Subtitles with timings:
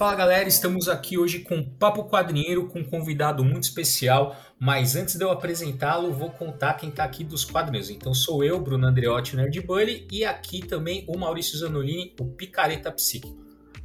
[0.00, 5.16] Fala galera, estamos aqui hoje com Papo Quadrinheiro com um convidado muito especial, mas antes
[5.16, 7.90] de eu apresentá-lo, vou contar quem está aqui dos quadrinhos.
[7.90, 12.90] Então sou eu, Bruno Andreotti, Nerd Bully, e aqui também o Maurício Zanolini, o Picareta
[12.90, 13.36] Psíquico.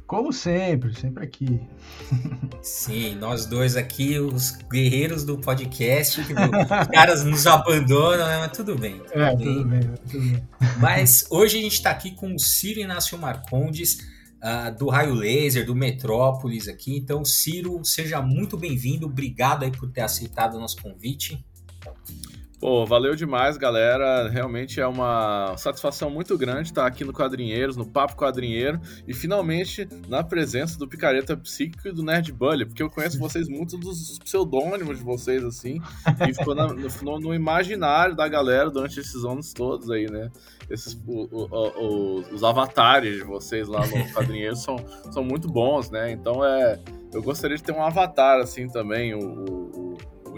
[0.06, 1.60] Como sempre, sempre aqui.
[2.62, 8.38] Sim, nós dois aqui, os guerreiros do podcast, que os caras nos abandonam, né?
[8.38, 9.00] mas tudo bem.
[9.00, 9.46] Tudo é, bem.
[9.46, 10.48] Tudo bem, tudo bem.
[10.78, 15.64] Mas hoje a gente está aqui com o Ciro Inácio Marcondes, uh, do Raio Laser,
[15.64, 16.96] do Metrópolis aqui.
[16.96, 19.06] Então, Ciro, seja muito bem-vindo.
[19.06, 21.44] Obrigado aí por ter aceitado o nosso convite.
[22.58, 24.28] Pô, valeu demais, galera.
[24.30, 29.86] Realmente é uma satisfação muito grande estar aqui no Quadrinheiros, no Papo Quadrinheiro, e finalmente
[30.08, 34.18] na presença do Picareta Psíquico e do Nerd Bully, porque eu conheço vocês muito dos
[34.20, 35.82] pseudônimos de vocês, assim,
[36.26, 40.30] e ficou na, no, no, imaginário da galera durante esses anos todos aí, né?
[40.70, 44.76] Esses, o, o, o, os avatares de vocês lá no Quadrinheiro são,
[45.12, 46.10] são muito bons, né?
[46.10, 46.78] Então é.
[47.12, 49.85] Eu gostaria de ter um avatar assim também, o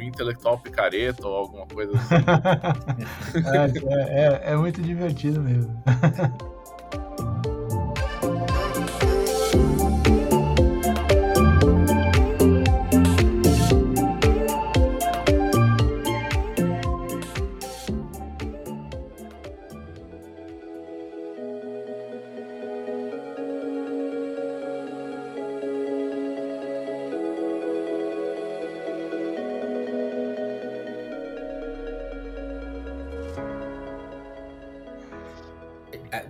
[0.09, 2.15] intelectual picareta ou alguma coisa assim.
[3.89, 5.83] é, é, é muito divertido mesmo.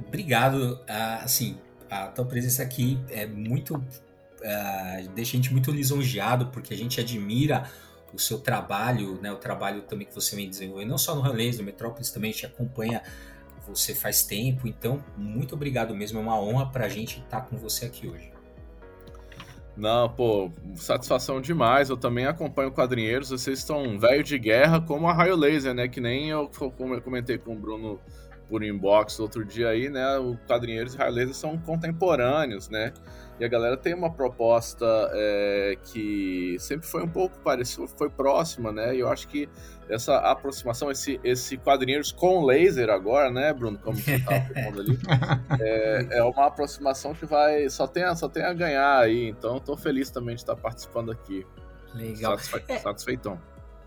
[0.06, 0.74] obrigado.
[0.88, 1.58] Uh, assim,
[1.90, 3.76] a tua presença aqui é muito.
[3.76, 7.68] Uh, deixa a gente muito lisonjeado, porque a gente admira
[8.12, 11.58] o seu trabalho, né, o trabalho também que você vem desenvolvendo, não só no Relais,
[11.58, 13.02] no Metrópolis também, a gente acompanha
[13.66, 17.56] você faz tempo, então muito obrigado mesmo, é uma honra para a gente estar com
[17.58, 18.32] você aqui hoje.
[19.76, 21.88] Não, pô, satisfação demais.
[21.88, 23.28] Eu também acompanho quadrinheiros.
[23.28, 25.86] Vocês estão velho de guerra, como a Raio Laser, né?
[25.86, 26.50] Que nem eu
[27.04, 28.00] comentei com o Bruno
[28.48, 30.18] por inbox outro dia aí, né?
[30.18, 32.92] O quadrinheiros e Raio são contemporâneos, né?
[33.38, 38.72] E a galera tem uma proposta é, que sempre foi um pouco parecida, foi próxima,
[38.72, 38.96] né?
[38.96, 39.48] E eu acho que
[39.88, 43.78] essa aproximação, esse, esse quadrinheiros com laser agora, né, Bruno?
[43.78, 44.98] Como você estava falando ali,
[45.60, 49.28] é, é, uma aproximação que vai só tem, só tem a ganhar aí.
[49.28, 51.46] Então, estou feliz também de estar participando aqui.
[51.94, 52.38] Legal.
[52.38, 52.78] Satisfe é.
[52.78, 53.40] Satisfeitão.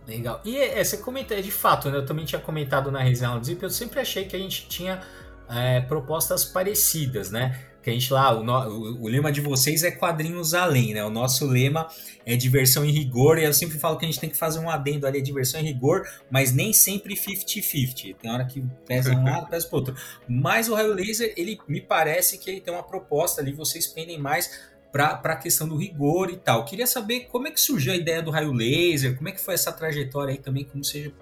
[0.07, 0.41] Legal.
[0.44, 3.45] E é, você comenta, é de fato, né, eu também tinha comentado na resenha do
[3.45, 5.01] Zip, eu sempre achei que a gente tinha
[5.50, 7.67] é, propostas parecidas, né?
[7.84, 11.03] Que a gente lá, o, o, o, lema de vocês é quadrinhos além, né?
[11.03, 11.88] O nosso lema
[12.25, 14.69] é diversão em rigor, e eu sempre falo que a gente tem que fazer um
[14.69, 18.16] adendo ali, diversão em rigor, mas nem sempre 50-50.
[18.16, 19.95] Tem hora que pesa um lado, pesa pro outro.
[20.28, 24.19] Mas o Raio Laser, ele me parece que ele tem uma proposta ali, vocês pendem
[24.19, 26.66] mais para a questão do rigor e tal.
[26.66, 29.53] Queria saber como é que surgiu a ideia do raio laser, como é que foi
[29.53, 31.13] essa trajetória aí também, como você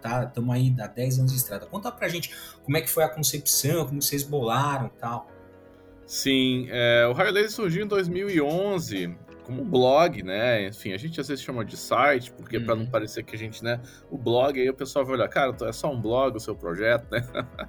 [0.00, 1.66] tá, estamos aí há 10 anos de estrada.
[1.66, 5.28] Conta pra gente como é que foi a concepção, como vocês bolaram e tal.
[6.06, 10.66] Sim, é, o raio laser surgiu em 2011 como blog, né?
[10.66, 12.90] Enfim, a gente às vezes chama de site, porque para não uhum.
[12.90, 13.80] parecer que a gente, né?
[14.10, 17.06] O blog aí o pessoal vai olhar, cara, é só um blog o seu projeto,
[17.10, 17.22] né?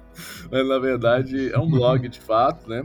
[0.50, 2.82] Mas na verdade é um blog de fato, né?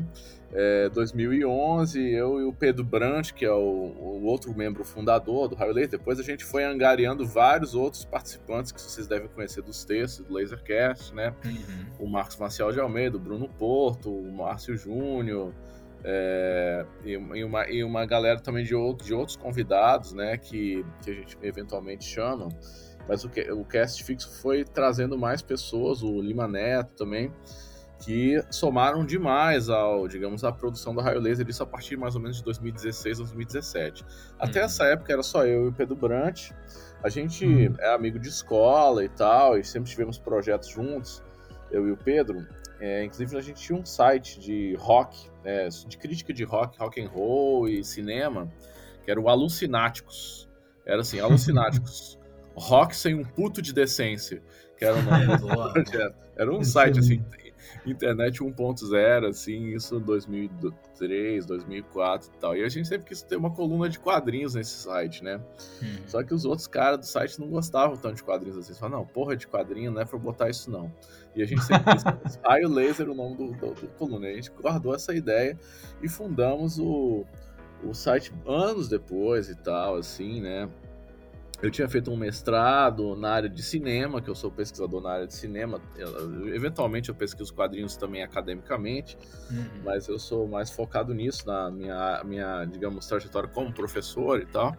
[0.53, 5.55] É, 2011, eu e o Pedro Brandt, que é o, o outro membro fundador do
[5.55, 9.85] Raio Laser, depois a gente foi angariando vários outros participantes que vocês devem conhecer dos
[9.85, 11.33] textos do Lasercast, né?
[11.45, 12.05] Uhum.
[12.05, 15.53] O Marcos Marcial de Almeida, o Bruno Porto, o Márcio Júnior,
[16.03, 20.37] é, e, e, uma, e uma galera também de, outro, de outros convidados, né?
[20.37, 22.49] Que, que a gente eventualmente chama.
[23.07, 27.31] Mas o, o cast fixo foi trazendo mais pessoas, o Lima Neto também
[28.01, 32.21] que somaram demais ao, digamos, à produção do raio laser, isso a partir mais ou
[32.21, 34.03] menos de 2016, 2017.
[34.39, 34.65] Até uhum.
[34.65, 36.49] essa época era só eu e o Pedro Brant.
[37.03, 37.75] A gente uhum.
[37.79, 41.23] é amigo de escola e tal, e sempre tivemos projetos juntos,
[41.69, 42.47] eu e o Pedro.
[42.79, 46.99] É, inclusive a gente tinha um site de rock, é, de crítica de rock, rock
[46.99, 48.51] and roll e cinema,
[49.05, 50.49] que era o Alucináticos.
[50.83, 52.17] Era assim, Alucináticos.
[52.55, 54.41] rock sem um puto de decência,
[54.75, 56.15] que era o nome do projeto.
[56.35, 57.23] Era um site assim,
[57.85, 62.55] internet 1.0, assim, isso em 2003, 2004 e tal.
[62.55, 65.39] E a gente sempre quis ter uma coluna de quadrinhos nesse site, né?
[65.81, 65.97] Hum.
[66.07, 68.69] Só que os outros caras do site não gostavam tanto de quadrinhos assim.
[68.69, 70.91] Eles falaram, não, porra de quadrinho, não é pra botar isso não.
[71.35, 72.03] E a gente sempre quis
[72.43, 74.27] Raio Laser, o nome do, do, do coluna.
[74.27, 75.57] E a gente guardou essa ideia
[76.01, 77.25] e fundamos o,
[77.83, 80.69] o site anos depois e tal, assim, né?
[81.61, 85.27] Eu tinha feito um mestrado na área de cinema, que eu sou pesquisador na área
[85.27, 85.79] de cinema.
[85.95, 89.17] Eu, eventualmente eu pesquiso quadrinhos também academicamente,
[89.49, 89.83] uhum.
[89.83, 94.75] mas eu sou mais focado nisso, na minha, minha, digamos, trajetória como professor e tal.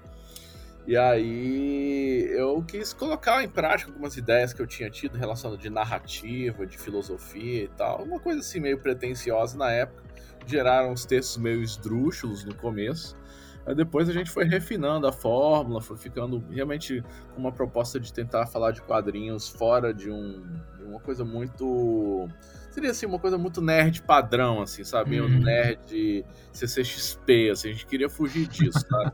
[0.84, 5.70] E aí eu quis colocar em prática algumas ideias que eu tinha tido relacionadas de
[5.70, 8.02] narrativa, de filosofia e tal.
[8.02, 10.02] Uma coisa assim meio pretensiosa na época.
[10.44, 13.16] Geraram uns textos meio esdrúxulos no começo.
[13.64, 17.02] Aí depois a gente foi refinando a fórmula, foi ficando realmente
[17.34, 20.42] com uma proposta de tentar falar de quadrinhos fora de, um,
[20.76, 22.28] de uma coisa muito.
[22.72, 25.20] Seria assim, uma coisa muito nerd padrão, assim, sabe?
[25.20, 25.26] Uhum.
[25.26, 29.12] Um nerd CCXP, assim, a gente queria fugir disso, tá?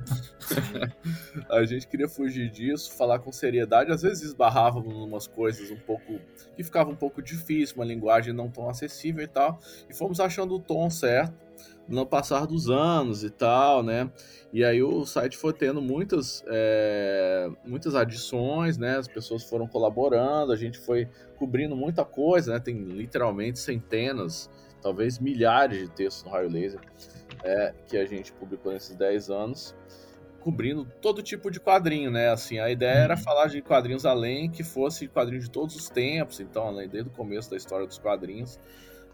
[1.51, 5.77] a gente queria fugir disso, falar com seriedade, às vezes esbarrávamos em umas coisas um
[5.77, 6.21] pouco.
[6.55, 9.59] que ficava um pouco difícil, uma linguagem não tão acessível e tal,
[9.91, 11.49] e fomos achando o tom certo
[11.89, 14.11] no passar dos anos e tal, né?
[14.53, 18.99] E aí o site foi tendo muitas, é, muitas adições, né?
[18.99, 22.61] As pessoas foram colaborando, a gente foi cobrindo muita coisa, né?
[22.61, 24.51] Tem literalmente centenas,
[24.81, 26.81] talvez milhares de textos no Raio Laser
[27.43, 29.75] é, que a gente publicou nesses 10 anos,
[30.41, 32.31] cobrindo todo tipo de quadrinho, né?
[32.31, 33.21] Assim, a ideia era uhum.
[33.21, 37.51] falar de quadrinhos além que fosse quadrinho de todos os tempos, então, desde o começo
[37.51, 38.59] da história dos quadrinhos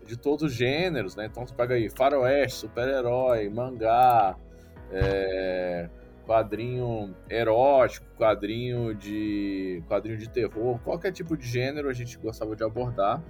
[0.07, 1.27] de todos os gêneros, né?
[1.27, 4.37] Então você pega aí faroeste, super-herói, mangá,
[4.91, 5.89] é,
[6.27, 12.63] quadrinho erótico, quadrinho de quadrinho de terror, qualquer tipo de gênero a gente gostava de
[12.63, 13.23] abordar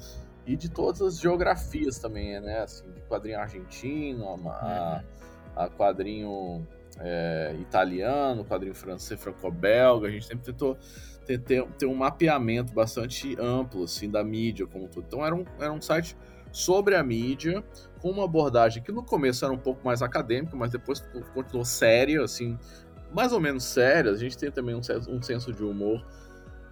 [0.46, 2.60] e de todas as geografias também, né?
[2.60, 5.02] Assim, de quadrinho argentino, a,
[5.56, 6.66] a quadrinho
[7.00, 10.76] é, italiano, quadrinho francês, franco-belga, a gente sempre tentou
[11.26, 15.06] ter, ter, ter, um mapeamento bastante amplo assim da mídia como tudo.
[15.06, 16.16] Então era um, era um site
[16.52, 17.64] sobre a mídia,
[18.00, 21.00] com uma abordagem que no começo era um pouco mais acadêmica, mas depois
[21.32, 22.58] continuou séria, assim,
[23.12, 24.12] mais ou menos séria.
[24.12, 26.04] A gente tem também um, um senso de humor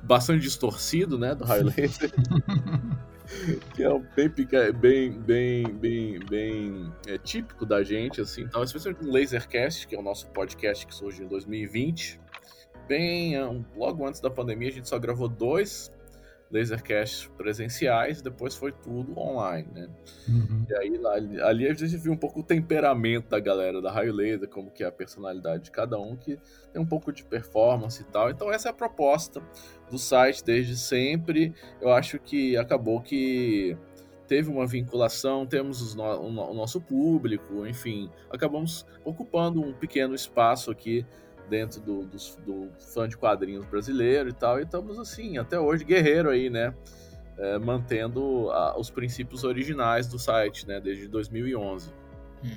[0.02, 2.12] bastante distorcido, né, do Laser.
[3.74, 4.28] que é bem,
[4.72, 8.42] bem, bem, bem, bem é, típico da gente, assim.
[8.42, 12.20] Então, especialmente no Lasercast, que é o nosso podcast que surgiu em 2020.
[12.88, 13.34] Bem,
[13.76, 15.92] logo antes da pandemia, a gente só gravou dois
[16.52, 19.88] Lasercast presenciais, depois foi tudo online, né?
[20.28, 20.66] Uhum.
[20.68, 24.12] E aí ali, ali a gente viu um pouco o temperamento da galera da Raio
[24.12, 26.38] Laser, como que é a personalidade de cada um, que
[26.70, 28.30] tem um pouco de performance e tal.
[28.30, 29.42] Então essa é a proposta
[29.90, 31.54] do site desde sempre.
[31.80, 33.74] Eu acho que acabou que
[34.28, 41.04] teve uma vinculação, temos no, o nosso público, enfim, acabamos ocupando um pequeno espaço aqui
[41.52, 42.16] dentro do, do,
[42.46, 46.72] do, fã de quadrinhos brasileiro e tal, e estamos assim, até hoje, guerreiro aí, né?
[47.36, 50.80] É, mantendo a, os princípios originais do site, né?
[50.80, 51.90] Desde 2011.
[52.42, 52.50] Uhum.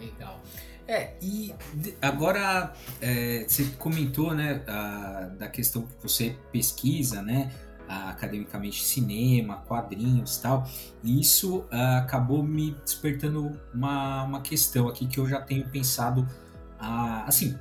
[0.00, 0.40] Legal.
[0.88, 1.54] É, e
[2.02, 7.50] agora é, você comentou, né, a, da questão que você pesquisa, né,
[7.88, 10.68] academicamente cinema, quadrinhos tal,
[11.02, 16.26] e isso a, acabou me despertando uma, uma questão aqui que eu já tenho pensado,
[16.78, 17.56] a, assim,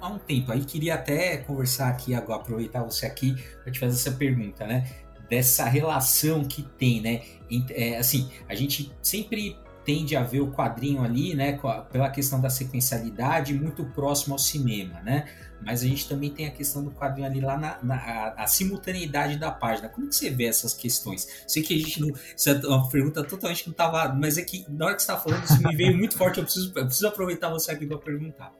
[0.00, 0.52] há um tempo.
[0.52, 4.88] Aí queria até conversar aqui agora, aproveitar você aqui para te fazer essa pergunta, né?
[5.28, 7.22] Dessa relação que tem, né?
[7.70, 11.58] É, assim, a gente sempre tende a ver o quadrinho ali, né,
[11.90, 15.26] pela questão da sequencialidade, muito próximo ao cinema, né?
[15.64, 18.46] Mas a gente também tem a questão do quadrinho ali lá na, na a, a,
[18.46, 19.88] simultaneidade da página.
[19.88, 21.44] Como que você vê essas questões?
[21.46, 22.08] Sei que a gente não.
[22.34, 24.14] Isso é uma pergunta totalmente que não estava.
[24.14, 26.38] Mas é que na hora que você está falando, isso me veio muito forte.
[26.38, 28.54] Eu preciso, eu preciso aproveitar você aqui para perguntar.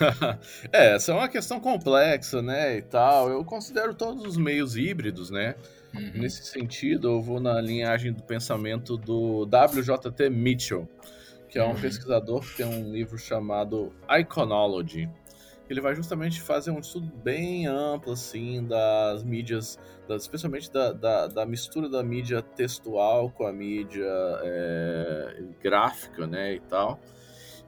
[0.72, 3.28] é, essa é uma questão complexa, né, e tal.
[3.28, 5.54] Eu considero todos os meios híbridos, né?
[5.94, 6.12] Uhum.
[6.14, 10.88] Nesse sentido, eu vou na linhagem do pensamento do WJT Mitchell,
[11.48, 11.80] que é um uhum.
[11.80, 15.08] pesquisador que tem um livro chamado Iconology.
[15.68, 21.26] Ele vai justamente fazer um estudo bem amplo, assim, das mídias, das, especialmente da, da,
[21.28, 24.04] da, mistura da mídia textual com a mídia
[24.42, 27.00] é, gráfica, né, e tal.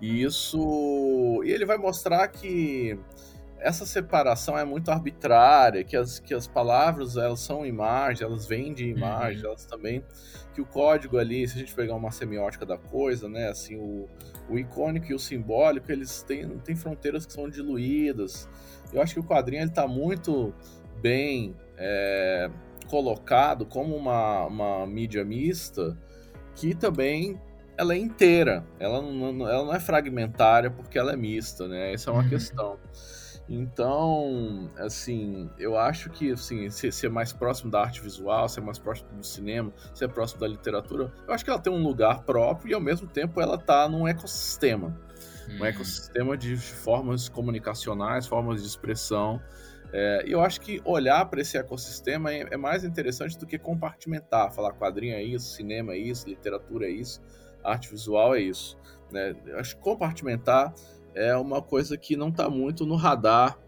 [0.01, 1.43] E isso.
[1.45, 2.99] E ele vai mostrar que
[3.59, 8.75] essa separação é muito arbitrária, que as, que as palavras elas são imagens, elas vêm
[8.75, 9.49] de imagem, uhum.
[9.49, 10.05] elas também.
[10.53, 13.49] Que o código ali, se a gente pegar uma semiótica da coisa, né?
[13.49, 14.09] Assim, o,
[14.49, 18.49] o icônico e o simbólico, eles têm, têm fronteiras que são diluídas.
[18.93, 20.55] Eu acho que o quadrinho ele está muito
[21.01, 22.51] bem é,
[22.89, 25.99] colocado como uma, uma mídia mista
[26.55, 27.41] que também
[27.77, 31.93] ela é inteira, ela não, ela não é fragmentária porque ela é mista, né?
[31.93, 32.29] Essa é uma uhum.
[32.29, 32.79] questão.
[33.49, 38.79] Então, assim, eu acho que assim, ser, ser, mais próximo da arte visual, ser mais
[38.79, 42.71] próximo do cinema, ser próximo da literatura, eu acho que ela tem um lugar próprio
[42.71, 44.99] e ao mesmo tempo ela tá num ecossistema.
[45.51, 45.65] um uhum.
[45.67, 49.43] ecossistema de formas comunicacionais, formas de expressão.
[49.93, 53.59] É, e eu acho que olhar para esse ecossistema é, é, mais interessante do que
[53.59, 57.21] compartimentar, falar quadrinho é isso, cinema é isso, literatura é isso,
[57.65, 58.79] arte visual é isso.
[59.11, 59.35] Né?
[59.57, 60.75] Acho que compartimentar
[61.15, 63.59] é uma coisa que não está muito no radar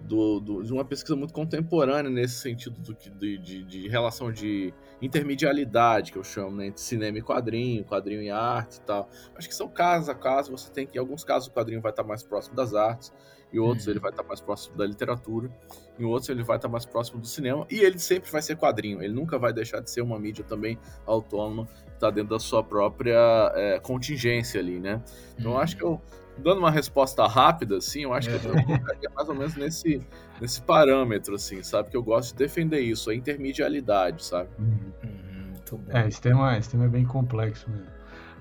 [0.00, 4.72] do, do, de uma pesquisa muito contemporânea nesse sentido do, de, de, de, relação de
[5.02, 9.08] intermedialidade, que eu chamo, né, entre cinema e quadrinho, quadrinho e arte e tal.
[9.34, 11.90] Acho que são casos a caso, você tem que, em alguns casos, o quadrinho vai
[11.90, 13.12] estar mais próximo das artes,
[13.52, 13.92] em outros uhum.
[13.92, 15.50] ele vai estar mais próximo da literatura,
[15.98, 19.02] em outros ele vai estar mais próximo do cinema, e ele sempre vai ser quadrinho,
[19.02, 23.52] ele nunca vai deixar de ser uma mídia também autônoma, está dentro da sua própria
[23.54, 25.02] é, contingência ali, né?
[25.38, 25.58] Então uhum.
[25.58, 26.00] acho que eu
[26.38, 30.00] dando uma resposta rápida, assim, eu acho que eu colocaria mais ou menos nesse,
[30.40, 31.90] nesse parâmetro, assim, sabe?
[31.90, 34.48] Que eu gosto de defender isso, a intermedialidade, sabe?
[34.58, 34.92] Uhum.
[35.02, 37.97] Uhum, é, esse tema, esse tema é bem complexo mesmo.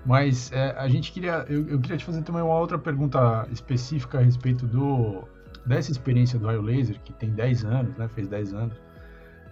[0.07, 4.19] Mas é, a gente queria, eu, eu, queria te fazer também uma outra pergunta específica
[4.19, 5.27] a respeito do
[5.65, 8.07] dessa experiência do raio laser, que tem 10 anos, né?
[8.07, 8.81] Fez 10 anos.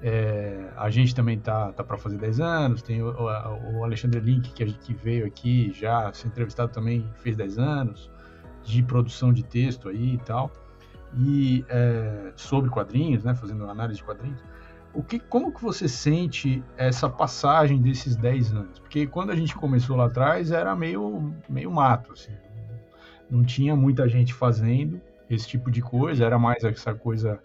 [0.01, 4.49] É, a gente também tá, tá para fazer 10 anos, tem o, o, Alexandre Link,
[4.53, 8.09] que, a gente, que veio aqui já, se entrevistado também, fez 10 anos
[8.63, 10.51] de produção de texto aí e tal,
[11.17, 14.41] e é, sobre quadrinhos, né, fazendo análise de quadrinhos.
[14.95, 18.79] O que, como que você sente essa passagem desses 10 anos?
[18.79, 22.31] Porque quando a gente começou lá atrás era meio, meio mato, assim,
[23.29, 27.39] não tinha muita gente fazendo esse tipo de coisa, era mais essa coisa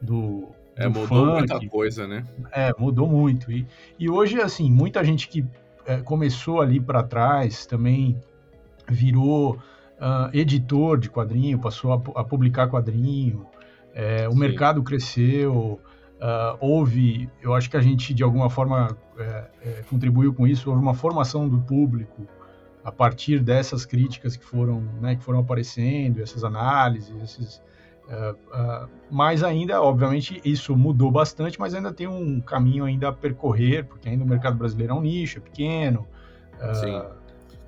[0.00, 1.38] do, é, mudou funk.
[1.38, 2.26] muita coisa, né?
[2.52, 3.50] É, mudou muito.
[3.50, 3.66] E,
[3.98, 5.44] e hoje, assim, muita gente que
[5.86, 8.18] é, começou ali para trás também
[8.88, 13.46] virou uh, editor de quadrinho, passou a, a publicar quadrinho,
[13.94, 15.80] é, o mercado cresceu,
[16.24, 20.70] uh, houve, eu acho que a gente de alguma forma é, é, contribuiu com isso,
[20.70, 22.26] houve uma formação do público
[22.82, 27.62] a partir dessas críticas que foram, né, que foram aparecendo, essas análises, esses,
[28.08, 33.12] uh, uh, mas ainda, obviamente, isso mudou bastante, mas ainda tem um caminho ainda a
[33.12, 36.06] percorrer, porque ainda o mercado brasileiro é um nicho, é pequeno.
[36.74, 37.02] Sim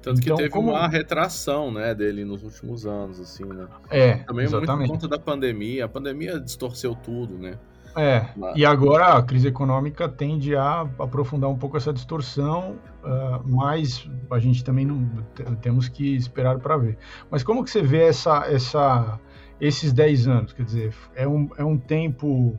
[0.07, 0.71] tanto então, que teve como...
[0.71, 3.67] uma retração, né, dele nos últimos anos, assim, né?
[3.91, 4.69] É, Também exatamente.
[4.69, 5.85] muito por conta da pandemia.
[5.85, 7.59] A pandemia distorceu tudo, né?
[7.97, 8.57] É, Mas...
[8.57, 14.39] e agora a crise econômica tende a aprofundar um pouco essa distorção, uh, mas a
[14.39, 15.09] gente também não
[15.63, 16.99] temos que esperar para ver.
[17.31, 19.19] Mas como que você vê essa, essa,
[19.59, 20.53] esses 10 anos?
[20.53, 22.59] Quer dizer, é um, é um tempo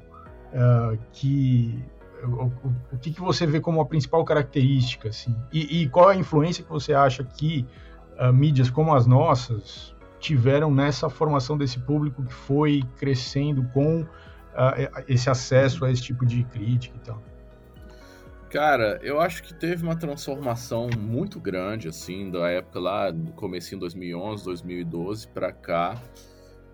[0.52, 1.86] uh, que
[2.24, 2.46] o,
[2.94, 5.36] o, que, que você vê como a principal característica, assim?
[5.54, 7.64] E, e qual a influência que você acha que
[8.20, 14.04] uh, mídias como as nossas tiveram nessa formação desse público que foi crescendo com
[14.58, 17.22] uh, esse acesso a esse tipo de crítica e tal?
[18.50, 23.76] Cara, eu acho que teve uma transformação muito grande, assim, da época lá, do começo
[23.76, 26.02] em 2011, 2012 para cá.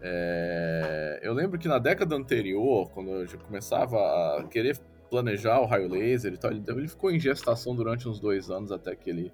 [0.02, 1.20] É...
[1.24, 3.98] Eu lembro que na década anterior, quando eu já começava
[4.40, 4.80] a querer
[5.14, 6.52] planejar o raio laser e tal.
[6.52, 9.32] Ele, ficou em gestação durante uns dois anos até que ele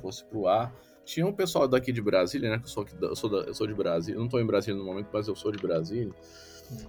[0.00, 0.74] fosse pro ar.
[1.04, 2.58] Tinha um pessoal daqui de Brasília, né?
[2.58, 4.76] Que eu sou, aqui, eu sou, da, eu sou de Brasília, não estou em Brasília
[4.76, 6.12] no momento, mas eu sou de Brasília.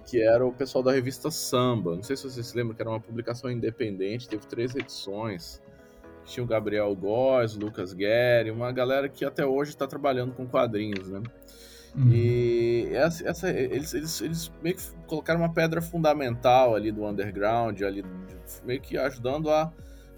[0.06, 1.96] Que era o pessoal da revista Samba.
[1.96, 5.60] Não sei se vocês se lembram, que era uma publicação independente, teve três edições.
[6.24, 10.46] Tinha o Gabriel Góes, o Lucas Guerri, uma galera que até hoje está trabalhando com
[10.46, 11.20] quadrinhos, né?
[11.96, 12.10] Uhum.
[12.10, 17.82] E essa, essa, eles, eles, eles meio que colocaram uma pedra fundamental ali do underground,
[17.82, 18.04] ali
[18.64, 19.70] meio que ajudando a,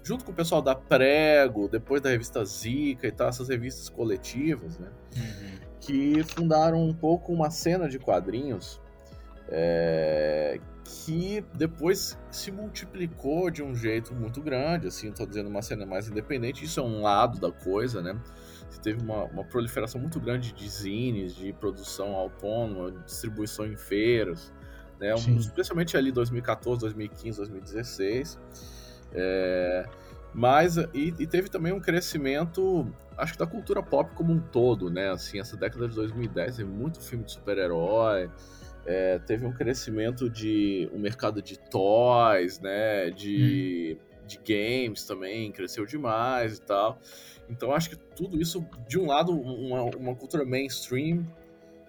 [0.03, 4.77] junto com o pessoal da Prego, depois da revista Zica e tal, essas revistas coletivas,
[4.77, 4.89] né?
[5.17, 5.59] Uhum.
[5.81, 8.79] Que fundaram um pouco uma cena de quadrinhos
[9.49, 15.85] é, que depois se multiplicou de um jeito muito grande, assim, estou dizendo uma cena
[15.85, 18.19] mais independente, isso é um lado da coisa, né?
[18.85, 24.53] teve uma, uma, proliferação muito grande de zines, de produção autônoma, distribuição em feiras,
[24.99, 25.13] né?
[25.15, 28.39] especialmente ali 2014, 2015, 2016.
[29.11, 29.85] É,
[30.33, 32.85] mas e, e, teve também um crescimento,
[33.17, 35.09] acho que da cultura pop como um todo, né?
[35.09, 38.29] Assim, essa década de 2010 teve muito filme de super-herói,
[38.85, 43.09] é, teve um crescimento de um mercado de toys, né?
[43.09, 44.25] De, hum.
[44.27, 46.99] de games também cresceu demais e tal.
[47.49, 51.25] Então acho que tudo isso, de um lado, uma, uma cultura mainstream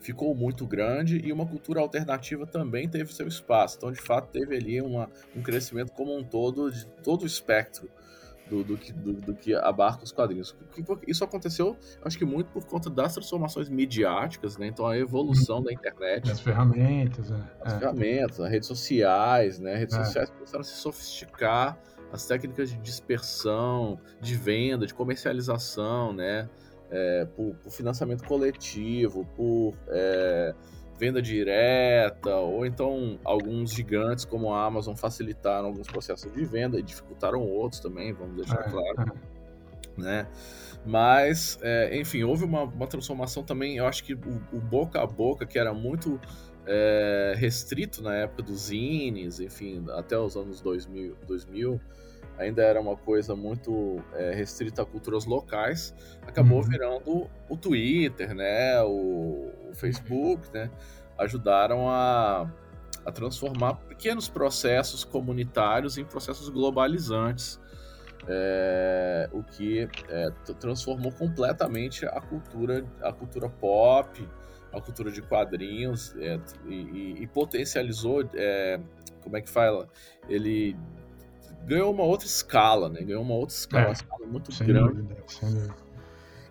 [0.01, 3.77] ficou muito grande e uma cultura alternativa também teve seu espaço.
[3.77, 7.91] Então, de fato, teve ali uma, um crescimento como um todo, de todo o espectro
[8.49, 10.55] do, do, que, do, do que abarca os quadrinhos.
[11.07, 14.67] Isso aconteceu, acho que muito por conta das transformações midiáticas, né?
[14.67, 16.31] Então, a evolução da internet.
[16.31, 17.45] As ferramentas, né?
[17.61, 17.79] As é.
[17.79, 19.75] ferramentas, as redes sociais, né?
[19.75, 20.05] As redes é.
[20.05, 21.79] sociais começaram a se sofisticar
[22.13, 26.49] as técnicas de dispersão, de venda, de comercialização, né?
[26.91, 30.55] é, por, por, financiamento coletivo, por é,
[30.99, 36.83] venda direta, ou então alguns gigantes como a Amazon facilitaram alguns processos de venda e
[36.83, 39.13] dificultaram outros também, vamos deixar é, claro.
[39.13, 39.37] É.
[40.01, 40.27] Né?
[40.85, 43.79] Mas, é, enfim, houve uma, uma, transformação também.
[43.79, 46.21] Eu acho que o, o boca a boca, que era muito
[46.67, 51.81] é, restrito na época dos zines, enfim, até os anos 2000, 2000
[52.39, 55.95] ainda era uma coisa muito é, restrita a culturas locais,
[56.27, 56.65] acabou uhum.
[56.65, 60.71] virando o Twitter, né, o, o Facebook, né,
[61.19, 62.51] ajudaram a,
[63.05, 67.61] a transformar pequenos processos comunitários em processos globalizantes,
[68.29, 74.29] é, o que é, transformou completamente a cultura, a cultura pop,
[74.73, 78.81] a cultura de quadrinhos é, e, e, potencializou, é,
[79.23, 79.89] como é que fala?
[80.29, 80.77] Ele
[81.65, 83.01] ganhou uma outra escala, né?
[83.03, 85.03] Ganhou uma outra escala, é, uma escala muito grande.
[85.03, 85.87] Dúvida.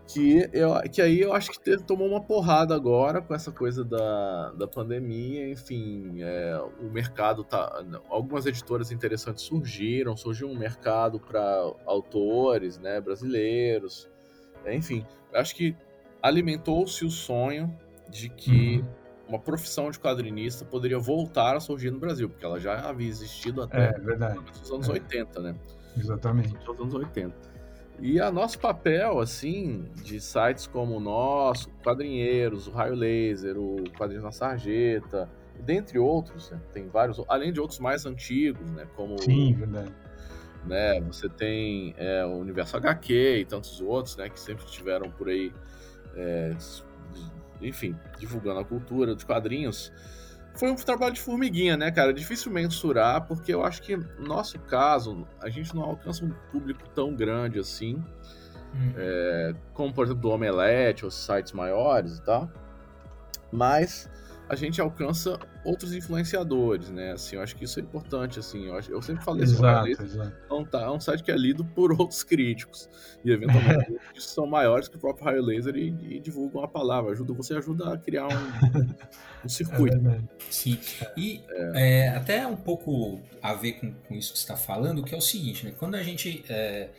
[0.07, 4.51] Que, eu, que aí eu acho que tomou uma porrada agora com essa coisa da,
[4.51, 7.83] da pandemia, enfim, é, o mercado tá.
[8.07, 11.41] Algumas editoras interessantes surgiram, surgiu um mercado para
[11.87, 14.07] autores né, brasileiros,
[14.67, 15.75] enfim, eu acho que
[16.21, 17.75] alimentou-se o sonho
[18.09, 18.85] de que uhum.
[19.27, 23.61] Uma profissão de quadrinista poderia voltar a surgir no Brasil, porque ela já havia existido
[23.61, 24.39] até é, verdade.
[24.39, 24.93] nos anos é.
[24.93, 25.55] 80, né?
[25.97, 26.53] Exatamente.
[26.53, 27.55] Nos anos 80.
[27.99, 33.83] E a nosso papel, assim, de sites como o nosso, Quadrinheiros, o Raio Laser, o
[33.97, 35.29] Quadrinhos na Sarjeta,
[35.61, 36.59] dentre outros, né?
[36.73, 38.85] tem vários, além de outros mais antigos, né?
[38.95, 39.91] Como Sim, verdade.
[40.65, 44.29] Né, você tem é, o Universo HQ e tantos outros, né?
[44.29, 45.53] Que sempre estiveram por aí
[46.15, 46.55] é,
[47.61, 49.91] enfim, divulgando a cultura dos quadrinhos.
[50.55, 52.13] Foi um trabalho de formiguinha, né, cara?
[52.13, 56.87] Difícil mensurar, porque eu acho que, no nosso caso, a gente não alcança um público
[56.95, 57.95] tão grande assim,
[58.73, 58.93] hum.
[58.95, 62.49] é, como, por exemplo, do Omelete, ou sites maiores e tal.
[63.51, 64.09] Mas
[64.47, 67.13] a gente alcança outros influenciadores, né?
[67.13, 68.67] Assim, eu acho que isso é importante, assim.
[68.67, 70.33] Eu, acho, eu sempre falei exato, isso, exato.
[70.45, 72.87] Então, tá, é um site que é lido por outros críticos.
[73.23, 74.19] E eventualmente é.
[74.19, 77.11] são maiores que o próprio Raio Laser e, e, divulgam a palavra.
[77.11, 79.97] Ajuda, você ajuda a criar um, um circuito.
[80.07, 80.19] É
[80.49, 80.79] Sim.
[81.17, 82.05] E é.
[82.05, 82.09] é.
[82.09, 85.21] até um pouco a ver com, com isso que você está falando, que é o
[85.21, 85.73] seguinte, né?
[85.77, 86.89] Quando a gente é,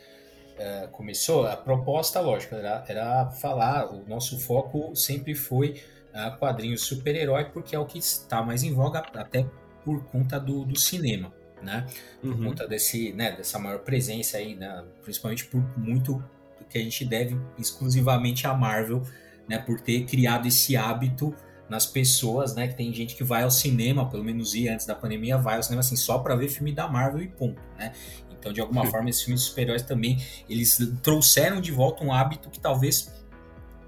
[0.57, 5.81] é, começou, a proposta, lógico, era, era falar, o nosso foco sempre foi
[6.17, 9.45] uh, quadrinhos super-herói, porque é o que está mais em voga, até
[9.85, 11.85] por conta do, do cinema, né?
[12.19, 12.45] Por uhum.
[12.45, 14.83] conta desse, né, dessa maior presença aí, né?
[15.03, 16.23] principalmente por muito
[16.69, 19.01] que a gente deve exclusivamente à Marvel,
[19.47, 19.57] né?
[19.57, 21.33] Por ter criado esse hábito
[21.69, 22.67] nas pessoas, né?
[22.67, 25.63] Que tem gente que vai ao cinema, pelo menos ia antes da pandemia, vai ao
[25.63, 27.93] cinema assim só para ver filme da Marvel e ponto, né?
[28.37, 32.49] Então, de alguma forma, esses filmes de super-heróis também eles trouxeram de volta um hábito
[32.49, 33.16] que talvez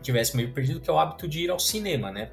[0.02, 2.32] tivesse meio perdido, que é o hábito de ir ao cinema, né?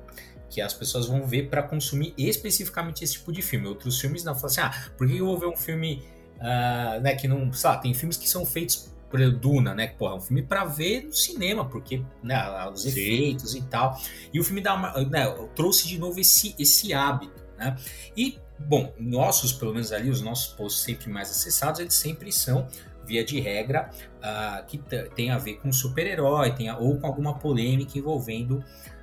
[0.49, 3.67] Que as pessoas vão ver para consumir especificamente esse tipo de filme.
[3.67, 6.03] Outros filmes não, falam assim, ah, por que eu vou ver um filme,
[6.37, 9.89] uh, né, que não, sei lá, tem filmes que são feitos por Duna, né?
[9.89, 12.37] Porra, é um filme para ver no cinema, porque né,
[12.73, 12.89] os Sim.
[12.89, 13.99] efeitos e tal.
[14.33, 17.77] E o filme da, né, trouxe de novo esse, esse hábito, né?
[18.17, 22.69] E, bom, nossos, pelo menos ali, os nossos posts sempre mais acessados, eles sempre são
[23.07, 24.79] via de regra, uh, que
[25.15, 28.59] tem a ver com super-herói, ou com alguma polêmica envolvendo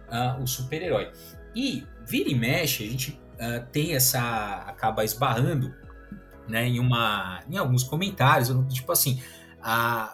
[0.09, 1.11] uh, o super-herói.
[1.55, 4.63] E vira e mexe, a gente uh, tem essa.
[4.67, 5.73] acaba esbarrando
[6.47, 9.21] né, em, uma, em alguns comentários, tipo assim,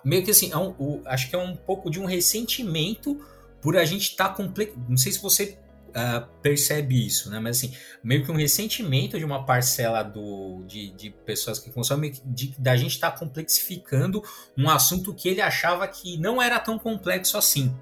[0.03, 3.19] meio que assim, é um, o, acho que é um pouco de um ressentimento
[3.61, 4.77] por a gente estar tá complexo.
[4.87, 5.57] Não sei se você
[5.89, 7.39] uh, percebe isso, né?
[7.39, 7.73] Mas assim,
[8.03, 12.75] meio que um ressentimento de uma parcela do, de, de pessoas que consomem, de, da
[12.75, 14.23] gente estar tá complexificando
[14.57, 17.75] um assunto que ele achava que não era tão complexo assim.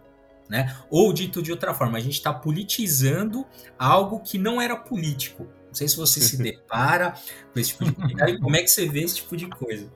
[0.49, 0.75] Né?
[0.89, 3.45] Ou dito de outra forma, a gente está politizando
[3.77, 5.47] algo que não era político.
[5.67, 7.13] Não sei se você se depara
[7.53, 8.39] com esse tipo de coisa.
[8.39, 9.91] Como é que você vê esse tipo de coisa?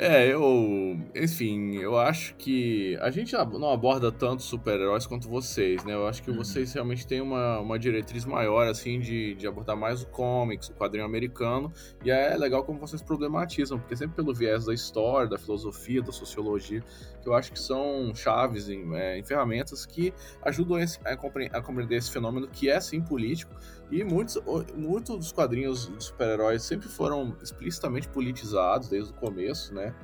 [0.00, 0.96] É, eu.
[1.12, 5.92] Enfim, eu acho que a gente não aborda tanto super-heróis quanto vocês, né?
[5.92, 6.36] Eu acho que uhum.
[6.36, 10.74] vocês realmente têm uma, uma diretriz maior, assim, de, de abordar mais o comics, o
[10.74, 11.72] quadrinho americano.
[12.04, 16.12] E é legal como vocês problematizam, porque sempre pelo viés da história, da filosofia, da
[16.12, 16.80] sociologia,
[17.20, 21.96] que eu acho que são chaves em, é, em ferramentas que ajudam a, a compreender
[21.96, 23.52] esse fenômeno que é, sim, político
[23.90, 24.38] e muitos,
[24.74, 29.94] muitos dos quadrinhos de super-heróis sempre foram explicitamente politizados desde o começo, né?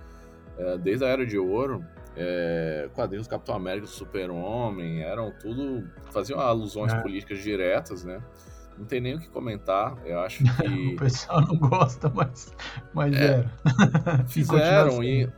[0.56, 1.84] É, desde a Era de Ouro,
[2.16, 5.84] é, quadrinhos do Capitão América, do Super-Homem, eram tudo.
[6.12, 7.00] faziam alusões é.
[7.00, 8.22] políticas diretas, né?
[8.78, 10.94] Não tem nem o que comentar, eu acho que.
[10.94, 12.52] o pessoal não gosta, mas,
[12.92, 13.50] mas é, era.
[14.26, 15.30] Fizeram, e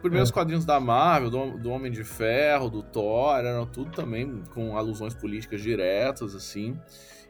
[0.00, 0.32] primeiros é.
[0.32, 5.14] quadrinhos da Marvel, do, do, Homem de Ferro, do Thor, eram tudo também com alusões
[5.14, 6.78] políticas diretas, assim.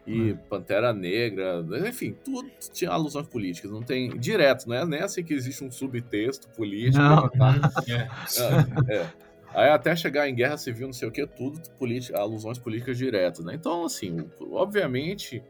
[0.07, 0.37] E hum.
[0.49, 5.33] Pantera Negra, enfim, tudo tinha alusões políticas, não tem direto, não é nem assim que
[5.33, 7.03] existe um subtexto político.
[7.03, 7.55] Não, tá?
[8.89, 8.93] é.
[8.93, 9.09] é.
[9.53, 13.43] Aí até chegar em guerra civil, não sei o que, tudo política, alusões políticas diretas,
[13.43, 13.55] né?
[13.55, 15.43] Então, assim, obviamente,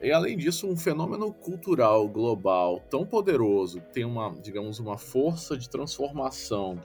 [0.00, 5.68] e além disso, um fenômeno cultural global tão poderoso, tem uma, digamos, uma força de
[5.68, 6.78] transformação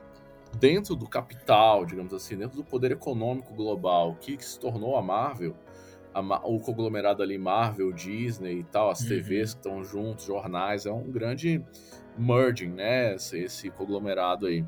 [0.58, 5.56] dentro do capital, digamos assim, dentro do poder econômico global, que, se tornou a Marvel,
[6.14, 9.10] a, o conglomerado ali Marvel, Disney e tal, as uhum.
[9.10, 11.64] TVs que estão juntos, jornais, é um grande
[12.18, 13.16] merging, né?
[13.16, 14.66] Esse, esse conglomerado aí.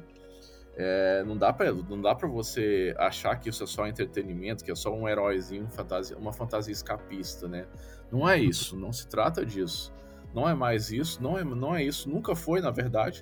[0.78, 4.72] É, não dá para não dá para você achar que isso é só entretenimento, que
[4.72, 7.66] é só um heróizinho, fantasia, uma fantasia escapista, né?
[8.12, 9.94] Não é isso, não se trata disso.
[10.34, 13.22] Não é mais isso, não é, não é isso, nunca foi, na verdade.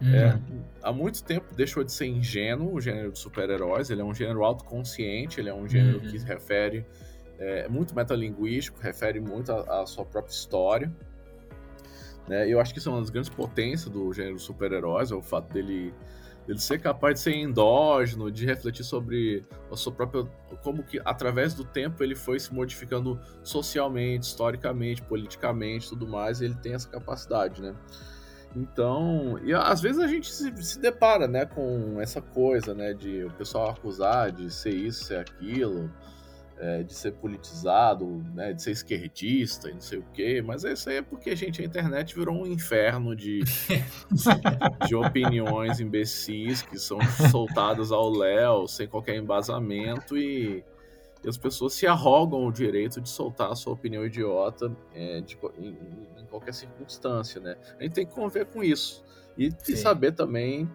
[0.00, 0.14] Uhum.
[0.14, 0.40] É,
[0.82, 4.44] há muito tempo deixou de ser ingênuo o gênero de super-heróis, ele é um gênero
[4.44, 6.10] autoconsciente, ele é um gênero uhum.
[6.10, 6.84] que refere
[7.38, 10.92] é, muito metalinguístico, refere muito à sua própria história.
[12.28, 12.48] Né?
[12.48, 15.52] Eu acho que isso é uma das grandes potências do gênero super-heróis, é o fato
[15.52, 15.94] dele
[16.48, 20.26] ele ser capaz de ser endógeno, de refletir sobre a sua própria.
[20.62, 26.46] como que através do tempo ele foi se modificando socialmente, historicamente, politicamente tudo mais, e
[26.46, 27.74] ele tem essa capacidade, né?
[28.56, 33.24] Então, e às vezes a gente se, se depara, né, com essa coisa, né, de
[33.24, 35.90] o pessoal acusar de ser isso, ser aquilo,
[36.60, 40.90] é, de ser politizado, né, de ser esquerdista e não sei o quê, mas isso
[40.90, 43.40] aí é porque, gente, a internet virou um inferno de,
[44.86, 46.98] de opiniões imbecis que são
[47.30, 50.64] soltadas ao léu, sem qualquer embasamento e,
[51.24, 55.38] e, as pessoas se arrogam o direito de soltar a sua opinião idiota é, de,
[55.58, 55.76] em,
[56.18, 57.56] em, qualquer circunstância, né?
[57.78, 59.04] A gente tem que conviver com isso
[59.36, 60.68] e, e saber também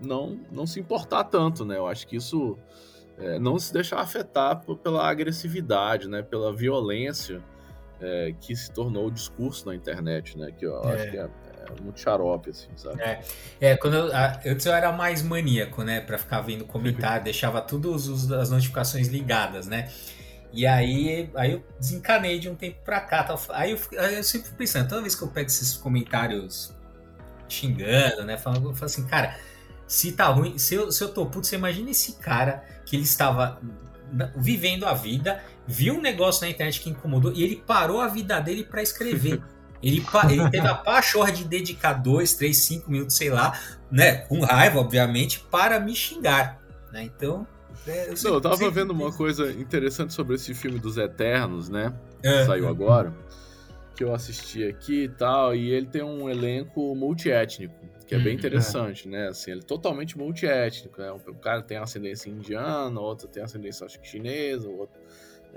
[0.00, 1.76] não, não se importar tanto, né?
[1.76, 2.56] Eu acho que isso
[3.18, 7.42] é, não se deixar afetar pela agressividade, né, pela violência
[8.00, 10.94] é, que se tornou o discurso na internet, né, que eu é.
[10.94, 13.00] acho que é, é, muito xarope, assim, sabe?
[13.02, 13.20] É,
[13.60, 14.10] é quando eu,
[14.46, 19.66] antes eu era mais maníaco, né, para ficar vendo comentário, deixava todas as notificações ligadas,
[19.66, 19.88] né,
[20.52, 23.22] e aí, aí eu desencanei de um tempo pra cá.
[23.24, 23.38] Tal.
[23.50, 26.74] Aí eu, aí eu sempre pensando, toda vez que eu pego esses comentários
[27.46, 28.38] xingando, né?
[28.38, 29.36] Falando, eu falo assim, cara,
[29.86, 33.04] se tá ruim, se eu, se eu tô puto, você imagina esse cara que ele
[33.04, 33.60] estava
[34.36, 38.40] vivendo a vida, viu um negócio na internet que incomodou e ele parou a vida
[38.40, 39.42] dele para escrever.
[39.82, 44.40] Ele, ele teve a pachorra de dedicar dois, três, cinco minutos, sei lá, né, com
[44.40, 46.58] raiva, obviamente, para me xingar.
[46.90, 47.04] Né?
[47.04, 47.46] Então.
[47.86, 51.92] É, eu, Não, eu tava vendo uma coisa interessante sobre esse filme dos Eternos, né?
[52.22, 52.40] É.
[52.40, 53.14] Que saiu agora.
[53.94, 55.54] Que eu assisti aqui e tal.
[55.54, 57.74] E ele tem um elenco multiétnico
[58.06, 58.38] que é bem uhum.
[58.38, 59.10] interessante, é.
[59.10, 59.28] né?
[59.28, 61.12] Assim, ele é totalmente multiétnico, né?
[61.12, 65.00] Um cara tem ascendência indiana, outro tem ascendência acho que chinesa, outro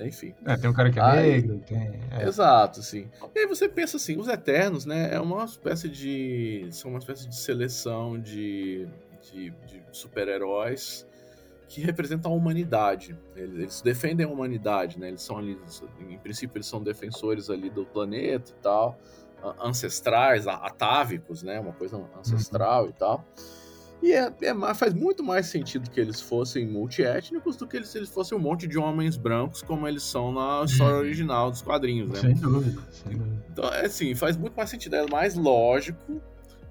[0.06, 0.34] enfim.
[0.46, 2.00] É, tem um cara que é aí, negro, tem...
[2.12, 2.28] É.
[2.28, 3.10] Exato, sim.
[3.36, 6.68] E aí você pensa assim, os Eternos, né, é uma espécie de...
[6.72, 8.88] são uma espécie de seleção de,
[9.22, 11.06] de, de super-heróis
[11.68, 13.18] que representam a humanidade.
[13.36, 15.58] Eles, eles, defendem a humanidade, né, eles são ali,
[16.00, 18.98] em princípio eles são defensores ali do planeta e tal,
[19.62, 21.60] ancestrais, atávicos, né?
[21.60, 22.90] Uma coisa ancestral uhum.
[22.90, 23.26] e tal.
[24.02, 27.98] E é, é, faz muito mais sentido que eles fossem multiétnicos do que eles, se
[27.98, 31.02] eles fossem um monte de homens brancos, como eles são na história uhum.
[31.02, 32.20] original dos quadrinhos, né?
[32.20, 33.46] Sem dúvida, sem dúvida.
[33.52, 36.22] Então, é assim, faz muito mais sentido, é mais lógico,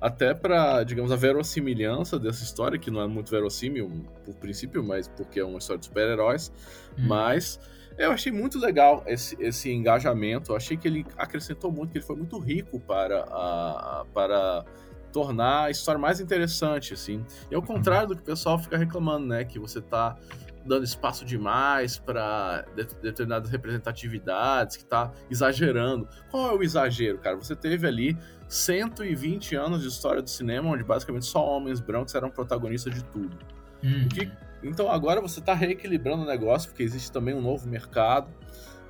[0.00, 5.08] até para, digamos, a verossimilhança dessa história, que não é muito verossímil por princípio, mas
[5.08, 6.52] porque é uma história de super-heróis,
[6.96, 7.06] uhum.
[7.08, 7.58] mas
[7.98, 10.52] eu achei muito legal esse, esse engajamento.
[10.52, 14.64] Eu achei que ele acrescentou muito, que ele foi muito rico para, a, para
[15.12, 17.24] tornar a história mais interessante, assim.
[17.50, 19.44] E ao contrário do que o pessoal fica reclamando, né?
[19.44, 20.16] Que você tá
[20.64, 26.06] dando espaço demais para de, determinadas representatividades, que tá exagerando.
[26.30, 27.37] Qual é o exagero, cara?
[27.37, 28.16] Você teve ali
[28.48, 33.37] 120 anos de história do cinema, onde basicamente só homens brancos eram protagonistas de tudo.
[33.82, 34.08] Uhum.
[34.08, 34.30] Que
[34.62, 38.28] então agora você está reequilibrando o negócio, porque existe também um novo mercado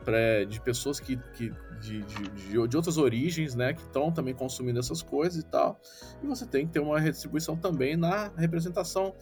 [0.05, 4.79] pra, de pessoas que, que de, de, de, outras origens, né, que estão também consumindo
[4.79, 5.79] essas coisas e tal.
[6.23, 9.15] E você tem que ter uma redistribuição também na representação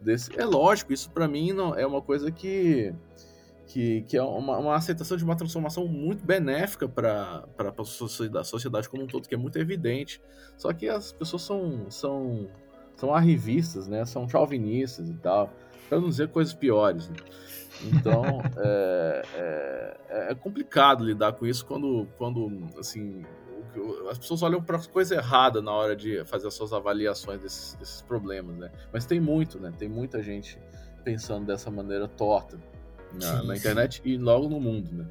[0.00, 0.36] desse.
[0.38, 2.92] É lógico, isso para mim não é uma coisa que
[3.66, 8.88] que, que é uma, uma aceitação de uma transformação muito benéfica para a sociedade, sociedade
[8.88, 10.20] como um todo, que é muito evidente.
[10.56, 12.48] Só que as pessoas são são
[12.96, 14.04] são arrivistas, né?
[14.04, 15.50] São chauvinistas e tal
[15.92, 17.10] para não dizer coisas piores.
[17.10, 17.16] Né?
[17.84, 18.24] Então
[18.56, 23.22] é, é, é, complicado lidar com isso quando, quando assim,
[24.10, 28.00] as pessoas olham para coisa errada na hora de fazer as suas avaliações desses, desses
[28.00, 28.70] problemas, né?
[28.90, 29.70] Mas tem muito, né?
[29.78, 30.58] Tem muita gente
[31.04, 32.58] pensando dessa maneira torta
[33.14, 34.08] na, sim, na internet sim.
[34.10, 35.04] e logo no mundo, né?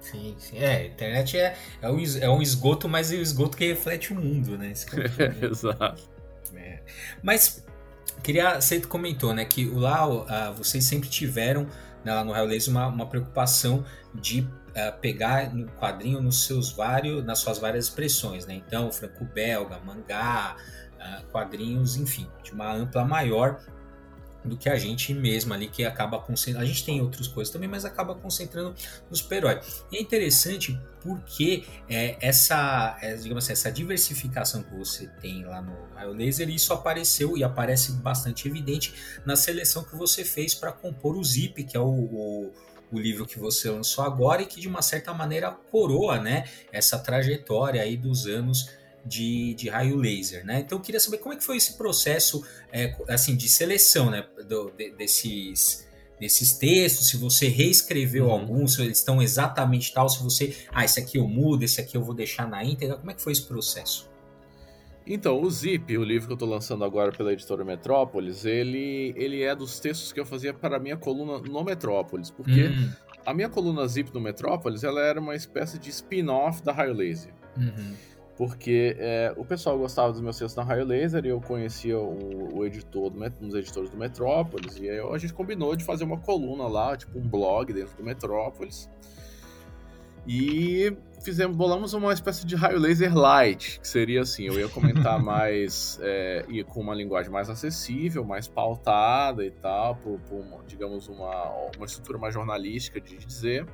[0.00, 0.58] Sim, sim.
[0.58, 4.12] É, a internet é, é, um, é um esgoto, mas é o esgoto que reflete
[4.12, 4.72] o mundo, né?
[4.72, 6.02] É Exato.
[6.54, 6.80] É.
[7.22, 7.64] Mas
[8.22, 11.66] queria, você comentou, né, que lá uh, vocês sempre tiveram
[12.04, 17.24] né, lá no Laser uma, uma preocupação de uh, pegar no quadrinho nos seus vários,
[17.24, 18.54] nas suas várias expressões, né?
[18.54, 20.56] Então, franco-belga, mangá,
[21.00, 23.60] uh, quadrinhos, enfim, de uma ampla maior
[24.46, 26.64] do que a gente mesmo ali, que acaba concentrando.
[26.64, 28.74] A gente tem outras coisas também, mas acaba concentrando
[29.10, 29.60] no super-herói.
[29.90, 35.60] E é interessante porque é, essa, é, digamos assim, essa diversificação que você tem lá
[35.60, 35.76] no
[36.12, 41.24] Laser, isso apareceu e aparece bastante evidente na seleção que você fez para compor o
[41.24, 42.52] Zip, que é o, o
[42.90, 46.98] o livro que você lançou agora e que de uma certa maneira coroa, né, essa
[46.98, 48.70] trajetória aí dos anos
[49.06, 50.60] de, de raio laser, né?
[50.60, 54.26] Então eu queria saber como é que foi esse processo, é, assim, de seleção, né,
[54.48, 55.86] do, de, desses
[56.18, 58.32] desses textos, se você reescreveu uhum.
[58.32, 61.94] alguns, se eles estão exatamente tal, se você, ah, esse aqui eu mudo, esse aqui
[61.94, 64.10] eu vou deixar na íntegra, como é que foi esse processo?
[65.06, 69.42] Então, o Zip, o livro que eu estou lançando agora pela editora Metrópolis, ele, ele
[69.42, 72.90] é dos textos que eu fazia para a minha coluna no Metrópolis, porque uhum.
[73.26, 77.34] a minha coluna Zip no Metrópolis, ela era uma espécie de spin-off da Raio Laser.
[77.58, 77.94] Uhum
[78.36, 82.58] porque é, o pessoal gostava dos meus textos na Raio Laser e eu conhecia o,
[82.58, 86.04] o editor, do, um dos editores do Metrópolis, e aí a gente combinou de fazer
[86.04, 88.90] uma coluna lá, tipo um blog dentro do Metrópolis.
[90.28, 95.18] E fizemos, bolamos uma espécie de raio laser light, que seria assim, eu ia comentar
[95.22, 101.08] mais, é, ia com uma linguagem mais acessível, mais pautada e tal, por, por digamos,
[101.08, 103.66] uma, uma estrutura mais jornalística de dizer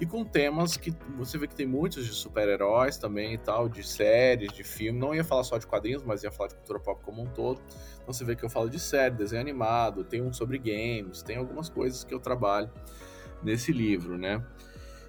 [0.00, 3.86] e com temas que você vê que tem muitos de super-heróis também e tal, de
[3.86, 4.98] séries, de filme.
[4.98, 7.60] Não ia falar só de quadrinhos, mas ia falar de cultura pop como um todo.
[8.02, 11.36] Então você vê que eu falo de série, desenho animado, tem um sobre games, tem
[11.36, 12.70] algumas coisas que eu trabalho
[13.42, 14.44] nesse livro, né?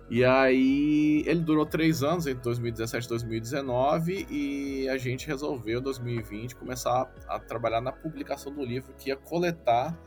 [0.07, 5.83] E aí ele durou três anos, entre 2017 e 2019, e a gente resolveu, em
[5.83, 9.97] 2020, começar a trabalhar na publicação do livro que ia coletar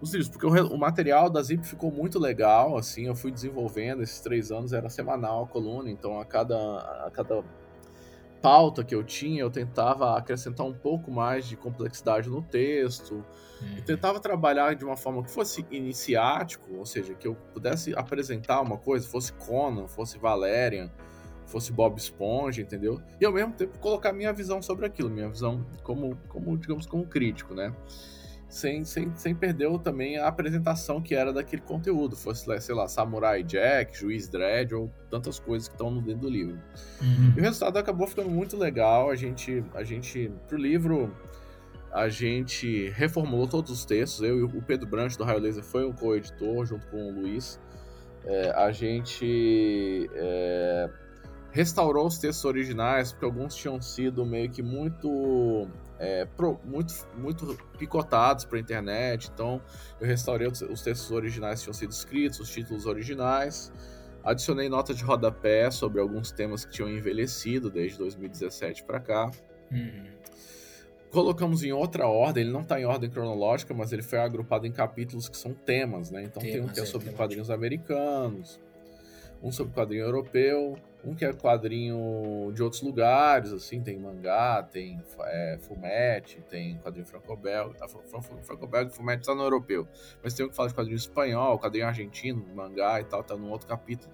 [0.00, 4.02] os livros, porque o, o, material da Zip ficou muito legal, assim, eu fui desenvolvendo
[4.02, 7.42] esses três anos, era semanal a coluna, então a cada, a cada
[8.42, 13.24] pauta que eu tinha, eu tentava acrescentar um pouco mais de complexidade no texto,
[13.60, 13.82] uhum.
[13.84, 18.76] tentava trabalhar de uma forma que fosse iniciático, ou seja, que eu pudesse apresentar uma
[18.76, 20.90] coisa, fosse Conan, fosse Valerian,
[21.46, 23.00] fosse Bob Esponja, entendeu?
[23.20, 27.06] E ao mesmo tempo colocar minha visão sobre aquilo, minha visão como, como digamos, como
[27.06, 27.74] crítico, né?
[28.48, 32.16] Sem, sem, sem perder também a apresentação que era daquele conteúdo.
[32.16, 36.28] Fosse, sei lá, Samurai Jack, Juiz Dredd ou tantas coisas que estão no dentro do
[36.28, 36.58] livro.
[37.00, 37.34] Uhum.
[37.36, 39.10] E o resultado acabou ficando muito legal.
[39.10, 41.14] A gente, a gente pro livro,
[41.92, 44.22] a gente reformulou todos os textos.
[44.22, 47.60] Eu e o Pedro Branch do Raio Laser foi um co-editor junto com o Luiz.
[48.24, 50.90] É, a gente é,
[51.50, 57.56] restaurou os textos originais, porque alguns tinham sido meio que muito é, pro, muito, muito
[57.78, 59.30] picotados para a internet.
[59.32, 59.60] Então,
[60.00, 63.72] eu restaurei os, os, textos originais que tinham sido escritos, os títulos originais.
[64.22, 69.30] Adicionei nota de rodapé sobre alguns temas que tinham envelhecido desde 2017 para cá.
[69.70, 70.06] Uhum.
[71.10, 74.72] Colocamos em outra ordem, ele não está em ordem cronológica, mas ele foi agrupado em
[74.72, 76.24] capítulos que são temas, né?
[76.24, 78.60] Então temas, tem um que é, é sobre quadrinhos americanos,
[79.42, 80.76] um sobre quadrinho europeu,
[81.06, 87.06] um que é quadrinho de outros lugares, assim, tem mangá, tem é, fumete, tem quadrinho
[87.06, 87.76] franco-belga.
[87.80, 89.86] Ah, franco-belga e fumete tá no europeu.
[90.22, 93.50] Mas tem um que fala de quadrinho espanhol, quadrinho argentino, mangá e tal, tá num
[93.50, 94.12] outro capítulo.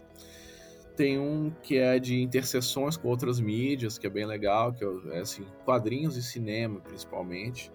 [0.94, 5.20] Tem um que é de interseções com outras mídias, que é bem legal, que é,
[5.20, 7.72] assim, quadrinhos e cinema, principalmente.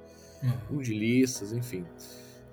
[0.69, 1.83] Um de listas, enfim.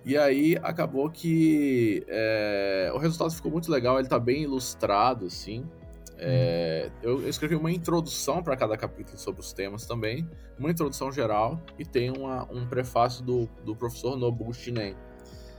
[0.02, 5.66] E aí acabou que é, o resultado ficou muito legal, ele tá bem ilustrado, assim.
[6.26, 10.26] É, eu escrevi uma introdução para cada capítulo sobre os temas também,
[10.58, 14.96] uma introdução geral e tem uma, um prefácio do, do professor Nobu Shinen,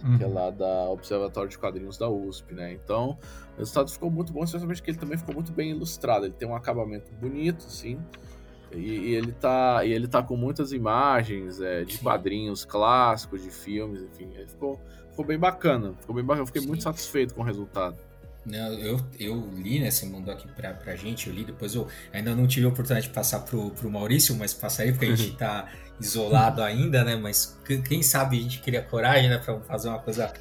[0.03, 0.17] uhum.
[0.17, 0.33] que é uhum.
[0.33, 2.73] lá da Observatório de Quadrinhos da USP, né?
[2.73, 3.15] Então,
[3.53, 6.25] o resultado ficou muito bom, especialmente que ele também ficou muito bem ilustrado.
[6.25, 7.99] Ele tem um acabamento bonito, assim,
[8.71, 12.03] e, e ele tá e ele tá com muitas imagens é, de Sim.
[12.03, 16.41] quadrinhos clássicos, de filmes, enfim, ficou, ficou bem bacana, ficou bem bacana.
[16.41, 16.69] Eu fiquei Sim.
[16.69, 17.97] muito satisfeito com o resultado.
[18.45, 19.89] Não, eu, eu li, né?
[19.89, 23.07] Você mandou aqui pra, pra gente, eu li, depois eu ainda não tive a oportunidade
[23.07, 25.67] de passar pro, pro Maurício, mas passaria porque a gente tá
[25.99, 27.15] isolado ainda, né?
[27.15, 30.31] Mas quem sabe a gente queria coragem, né, pra fazer uma coisa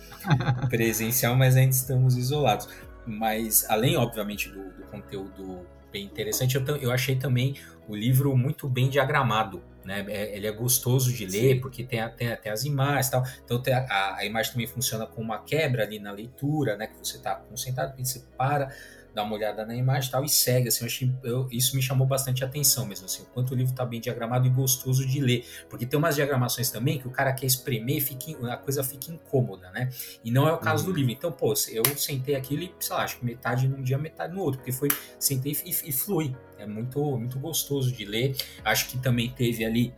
[0.69, 2.69] presencial, mas ainda estamos isolados.
[3.07, 6.57] Mas além, obviamente, do, do conteúdo bem interessante.
[6.57, 7.55] Eu, eu achei também
[7.87, 9.63] o livro muito bem diagramado.
[9.85, 10.05] Né?
[10.09, 11.61] É, ele é gostoso de ler, Sim.
[11.61, 13.23] porque tem, tem, tem as imagens e tal.
[13.45, 16.87] Então a, a, imagem também funciona como uma quebra ali na leitura, né?
[16.87, 18.75] Que você está concentrado, você para,
[19.15, 21.83] dá uma olhada na imagem e tal, e segue, assim, eu achei, eu, isso me
[21.83, 25.21] chamou bastante atenção mesmo, assim, o quanto o livro está bem diagramado e gostoso de
[25.21, 29.13] ler, porque tem umas diagramações também que o cara quer espremer, fica, a coisa fica
[29.13, 29.91] incômoda, né,
[30.25, 30.93] e não é o caso uhum.
[30.93, 33.97] do livro, então, pô, eu sentei aquilo e, sei lá, acho que metade num dia,
[33.97, 38.05] metade no outro, porque foi, sentei e, e, e flui, é muito, muito gostoso de
[38.05, 39.95] ler, acho que também teve ali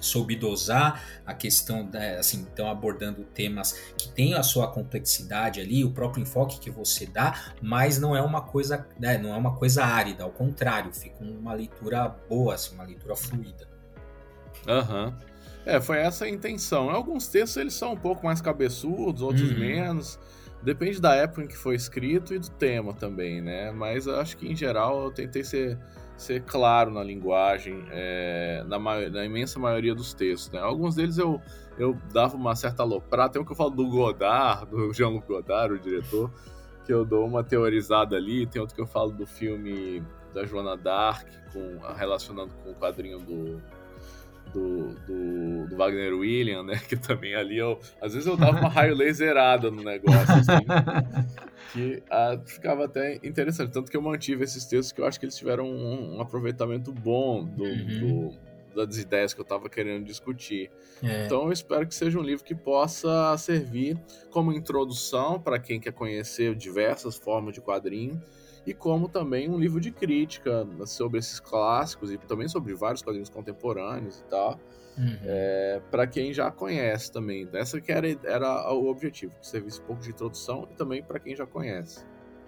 [0.00, 5.84] soube dosar a questão, da, assim, então abordando temas que têm a sua complexidade ali,
[5.84, 9.56] o próprio enfoque que você dá, mas não é uma coisa, né, não é uma
[9.56, 13.68] coisa árida, ao contrário, fica uma leitura boa, assim, uma leitura fluida.
[14.66, 15.06] Aham.
[15.06, 15.32] Uhum.
[15.64, 16.90] É, foi essa a intenção.
[16.90, 19.58] Alguns textos eles são um pouco mais cabeçudos, outros uhum.
[19.58, 20.18] menos.
[20.62, 23.70] Depende da época em que foi escrito e do tema também, né?
[23.72, 25.78] Mas eu acho que em geral eu tentei ser
[26.16, 30.50] ser claro na linguagem, é, na, na, imensa maioria dos textos.
[30.50, 30.60] Né?
[30.60, 31.40] Alguns deles eu,
[31.78, 35.74] eu dava uma certa aloprada, tem um que eu falo do Godard, do Jean-Luc Godard,
[35.74, 36.30] o diretor,
[36.84, 40.76] que eu dou uma teorizada ali, tem outro que eu falo do filme da Joana
[40.76, 43.60] Dark, com, relacionando com o quadrinho do,
[44.52, 46.80] do, do, do, Wagner William, né?
[46.88, 47.78] Que também ali eu.
[48.00, 50.66] Às vezes eu dava uma raio laserada no negócio, assim.
[51.72, 53.72] que ah, ficava até interessante.
[53.72, 56.92] Tanto que eu mantive esses textos que eu acho que eles tiveram um, um aproveitamento
[56.92, 58.30] bom do, uhum.
[58.74, 60.70] do, das ideias que eu estava querendo discutir.
[61.02, 61.24] É.
[61.24, 63.98] Então eu espero que seja um livro que possa servir
[64.30, 68.22] como introdução para quem quer conhecer diversas formas de quadrinho
[68.66, 73.28] e como também um livro de crítica sobre esses clássicos e também sobre vários quadrinhos
[73.28, 74.60] contemporâneos e tal.
[74.96, 75.16] Uhum.
[75.24, 77.48] É, para quem já conhece também.
[77.52, 81.18] Essa que era, era o objetivo, que servisse um pouco de introdução e também para
[81.18, 82.04] quem já conhece.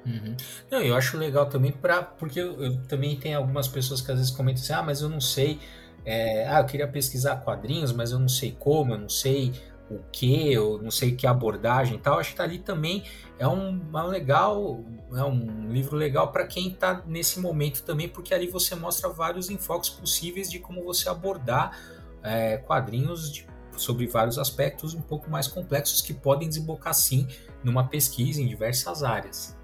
[0.07, 0.37] Uhum.
[0.71, 4.19] Não, eu acho legal também para porque eu, eu, também tem algumas pessoas que às
[4.19, 5.59] vezes comentam assim, ah, mas eu não sei,
[6.05, 9.53] é, ah, eu queria pesquisar quadrinhos, mas eu não sei como, eu não sei
[9.97, 12.19] o que, eu não sei que abordagem e tal.
[12.19, 13.05] Acho que tá ali também
[13.39, 14.81] é um, é um legal,
[15.13, 19.51] é um livro legal para quem está nesse momento também, porque ali você mostra vários
[19.51, 21.79] enfoques possíveis de como você abordar
[22.23, 27.27] é, quadrinhos de, sobre vários aspectos um pouco mais complexos que podem desembocar sim
[27.63, 29.57] numa pesquisa em diversas áreas.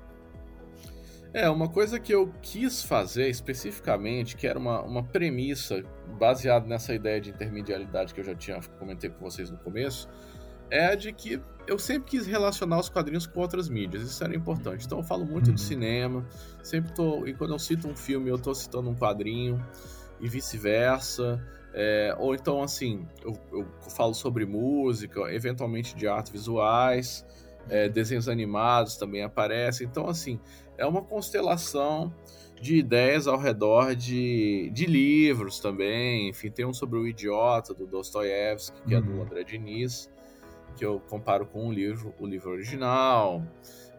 [1.32, 5.82] É, uma coisa que eu quis fazer especificamente, que era uma, uma premissa
[6.18, 10.08] baseada nessa ideia de intermedialidade que eu já tinha comentei com vocês no começo,
[10.70, 14.34] é a de que eu sempre quis relacionar os quadrinhos com outras mídias, isso era
[14.34, 14.86] importante.
[14.86, 15.54] Então eu falo muito uhum.
[15.54, 16.26] de cinema,
[16.62, 19.64] sempre tô, e quando eu cito um filme, eu tô citando um quadrinho,
[20.20, 21.42] e vice-versa.
[21.72, 27.24] É, ou então, assim, eu, eu, falo sobre música, eventualmente de artes visuais,
[27.70, 29.86] é, desenhos animados também aparecem.
[29.86, 30.38] Então, assim,
[30.76, 32.12] é uma constelação
[32.60, 36.28] de ideias ao redor de, de livros também.
[36.28, 39.00] Enfim, tem um sobre o Idiota, do Dostoiévski, que uhum.
[39.00, 39.22] é do uhum.
[39.22, 40.10] André Diniz,
[40.76, 43.42] que eu comparo com o livro, o livro original.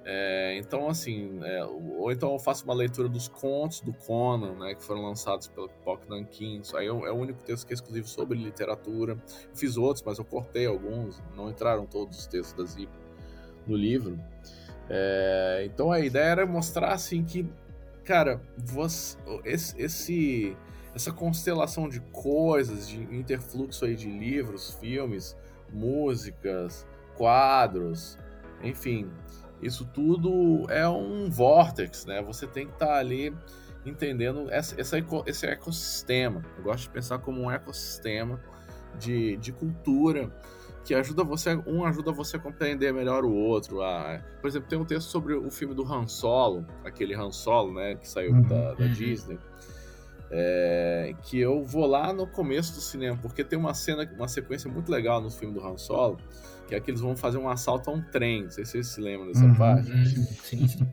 [0.03, 4.73] É, então, assim, é, ou então eu faço uma leitura dos contos do Conan, né,
[4.73, 6.61] que foram lançados pelo Pock Nankin.
[6.61, 9.13] Isso aí é, é o único texto que é exclusivo sobre literatura.
[9.13, 12.91] Eu fiz outros, mas eu cortei alguns, não entraram todos os textos da Zip
[13.65, 14.19] no livro.
[14.89, 17.49] É, então a ideia era mostrar assim que,
[18.03, 20.57] cara, você, esse,
[20.93, 25.35] essa constelação de coisas, de interfluxo aí de livros, filmes,
[25.71, 28.17] músicas, quadros,
[28.61, 29.09] enfim,
[29.61, 32.21] isso tudo é um vortex, né?
[32.21, 33.33] Você tem que estar tá ali
[33.85, 36.43] entendendo essa, essa, esse ecossistema.
[36.57, 38.39] Eu gosto de pensar como um ecossistema
[38.99, 40.31] de, de cultura
[40.83, 43.81] que ajuda você, um ajuda você a compreender melhor o outro.
[43.81, 47.73] A, por exemplo, tem um texto sobre o filme do Han Solo, aquele Han Solo,
[47.73, 48.41] né, que saiu uhum.
[48.41, 48.91] da, da, uhum.
[48.91, 49.37] Disney.
[50.33, 54.71] É, que eu vou lá no começo do cinema, porque tem uma cena, uma sequência
[54.71, 56.17] muito legal no filme do Han Solo,
[56.67, 58.43] que é que eles vão fazer um assalto a um trem.
[58.43, 59.91] Não sei se vocês se lembram dessa uhum, parte.
[60.07, 60.87] Sim, sim.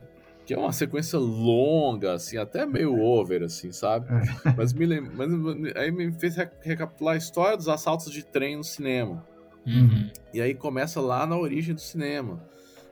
[0.45, 4.07] Que é uma sequência longa, assim, até meio over, assim, sabe?
[4.11, 4.53] É.
[4.57, 5.29] Mas me lembra, mas
[5.75, 9.23] aí me fez recapitular a história dos assaltos de trem no cinema.
[9.69, 10.09] Uhum.
[10.33, 12.41] E aí começa lá na origem do cinema.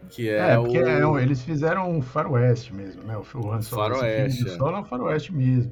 [0.09, 1.17] Que é, é porque o...
[1.17, 3.17] é, eles fizeram um faroeste mesmo, né?
[3.17, 3.21] O
[3.51, 4.47] Han Solo, faroeste.
[4.47, 4.57] É.
[4.57, 5.71] Solo é um faroeste mesmo.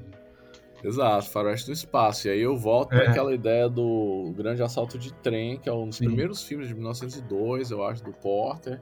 [0.83, 2.27] Exato, faroeste do espaço.
[2.27, 2.99] E aí eu volto é.
[2.99, 6.05] para aquela ideia do Grande Assalto de Trem, que é um dos Sim.
[6.05, 8.79] primeiros filmes de 1902, eu acho, do Porter.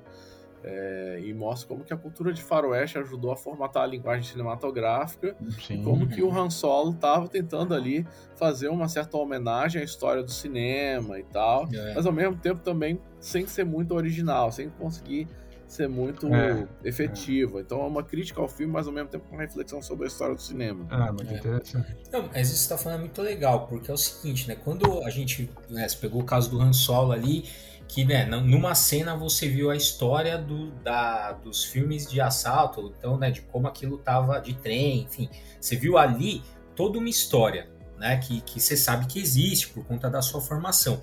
[0.66, 5.36] É, e mostra como que a cultura de faroeste ajudou a formatar a linguagem cinematográfica
[5.60, 5.82] Sim.
[5.82, 8.08] e como que o Han Solo estava tentando ali
[8.38, 11.94] fazer uma certa homenagem à história do cinema e tal, é.
[11.94, 15.28] mas ao mesmo tempo também sem ser muito original, sem conseguir
[15.74, 17.60] ser muito é, efetiva.
[17.60, 17.62] É.
[17.62, 20.36] Então é uma crítica ao filme, mas ao mesmo tempo uma reflexão sobre a história
[20.36, 20.86] do cinema.
[20.90, 21.38] Ah, muito é.
[21.38, 21.96] interessante.
[22.12, 24.56] Não, mas isso que você tá falando é muito legal, porque é o seguinte, né?
[24.56, 27.46] Quando a gente né, pegou o caso do Han Solo ali,
[27.94, 33.20] que né, numa cena você viu a história do, da, dos filmes de assalto, então,
[33.20, 35.30] né, de como aquilo tava de trem, enfim.
[35.62, 36.42] Você viu ali
[36.76, 37.70] toda uma história,
[38.00, 41.00] né, que, que você sabe que existe por conta da sua formação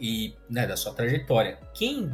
[0.00, 1.58] e né, da sua trajetória.
[1.74, 2.10] Quem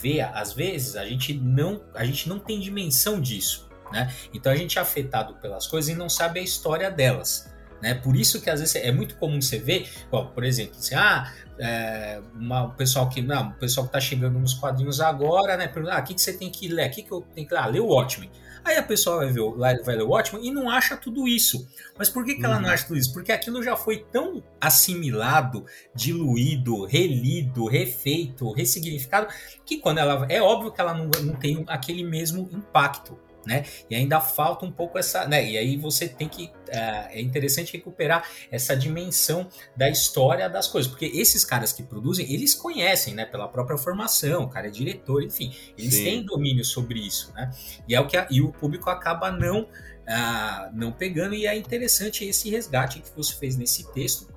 [0.00, 4.14] vê, às vezes, a gente não, a gente não tem dimensão disso, né?
[4.32, 7.52] Então a gente é afetado pelas coisas e não sabe a história delas.
[7.80, 7.94] Né?
[7.94, 11.32] Por isso que às vezes é muito comum você ver, ó, por exemplo, assim, ah,
[11.58, 15.68] é, uma, o pessoal que não, o pessoal que está chegando nos quadrinhos agora, né?
[15.68, 16.88] Pergunta, ah, o que, que você tem que ler?
[16.88, 17.60] O que, que eu tenho que ler?
[17.60, 18.30] Ah, lê o Watchmen.
[18.64, 21.66] Aí a pessoa vai, ver, vai ler o Watchmen e não acha tudo isso.
[21.96, 22.46] Mas por que, que uhum.
[22.46, 22.74] ela não uhum.
[22.74, 23.12] acha tudo isso?
[23.12, 25.64] Porque aquilo já foi tão assimilado,
[25.94, 29.28] diluído, relido, refeito, ressignificado,
[29.64, 30.26] que quando ela.
[30.28, 33.18] É óbvio que ela não, não tem aquele mesmo impacto
[33.48, 33.64] né?
[33.88, 35.44] E ainda falta um pouco essa, né?
[35.44, 40.88] E aí você tem que é, é interessante recuperar essa dimensão da história das coisas,
[40.88, 43.24] porque esses caras que produzem, eles conhecem, né?
[43.24, 46.04] Pela própria formação, o cara é diretor, enfim, eles Sim.
[46.04, 47.50] têm domínio sobre isso, né?
[47.88, 51.56] E é o que a, e o público acaba não uh, não pegando e é
[51.56, 54.28] interessante esse resgate que você fez nesse texto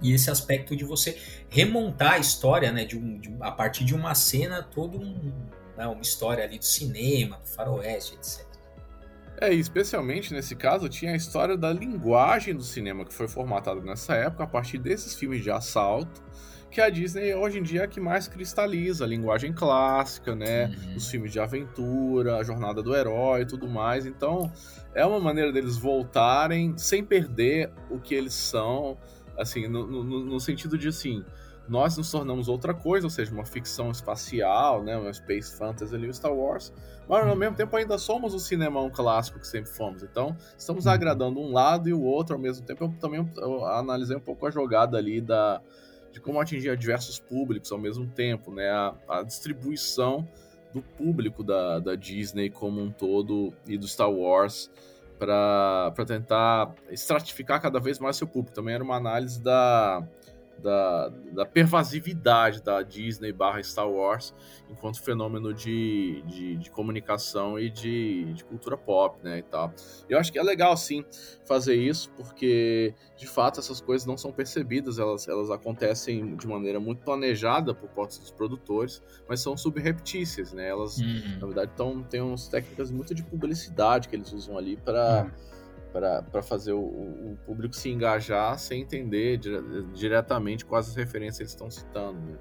[0.00, 1.18] e esse aspecto de você
[1.48, 5.32] remontar a história, né, de um, de, a partir de uma cena, todo um,
[5.76, 8.46] né, uma história ali do cinema, do faroeste, etc.
[9.38, 13.80] É, e especialmente nesse caso tinha a história da linguagem do cinema que foi formatada
[13.82, 16.24] nessa época a partir desses filmes de assalto,
[16.70, 20.66] que a Disney hoje em dia é a que mais cristaliza a linguagem clássica, né?
[20.66, 20.96] Uhum.
[20.96, 24.04] Os filmes de aventura, a jornada do herói e tudo mais.
[24.04, 24.50] Então,
[24.94, 28.98] é uma maneira deles voltarem sem perder o que eles são,
[29.38, 31.24] assim, no, no, no sentido de assim
[31.68, 36.08] nós nos tornamos outra coisa, ou seja, uma ficção espacial, né, uma space fantasy ali,
[36.08, 36.72] o Star Wars,
[37.08, 40.02] mas ao mesmo tempo ainda somos o cinemão clássico que sempre fomos.
[40.02, 40.92] Então, estamos uhum.
[40.92, 42.84] agradando um lado e o outro ao mesmo tempo.
[42.84, 45.60] Eu também eu analisei um pouco a jogada ali da
[46.12, 50.26] de como atingir diversos públicos ao mesmo tempo, né, a, a distribuição
[50.72, 54.70] do público da, da Disney como um todo e do Star Wars
[55.18, 58.54] para tentar estratificar cada vez mais seu público.
[58.54, 60.06] Também era uma análise da
[60.58, 64.34] da, da pervasividade da Disney barra Star Wars
[64.70, 69.72] enquanto fenômeno de, de, de comunicação e de, de, cultura pop, né, e tal.
[70.08, 71.04] Eu acho que é legal, sim,
[71.44, 76.80] fazer isso, porque, de fato, essas coisas não são percebidas, elas, elas acontecem de maneira
[76.80, 81.38] muito planejada por parte dos produtores, mas são subreptícias, né, elas, uhum.
[81.40, 85.24] na verdade, tão, têm umas técnicas muito de publicidade que eles usam ali para...
[85.24, 85.55] Uhum
[86.30, 89.62] para fazer o, o, público se engajar sem entender dire,
[89.94, 92.18] diretamente quais as referências eles estão citando.
[92.18, 92.36] Né?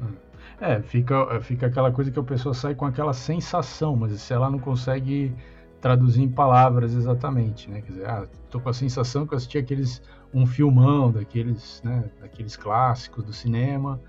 [0.00, 0.14] Hum.
[0.60, 4.50] É, fica, fica aquela coisa que a pessoa sai com aquela sensação, mas se ela
[4.50, 5.34] não consegue
[5.80, 7.82] traduzir em palavras exatamente, né?
[7.82, 10.00] Quer dizer, ah, tô com a sensação que eu assisti aqueles
[10.32, 14.00] um filmão daqueles, né, daqueles clássicos do cinema,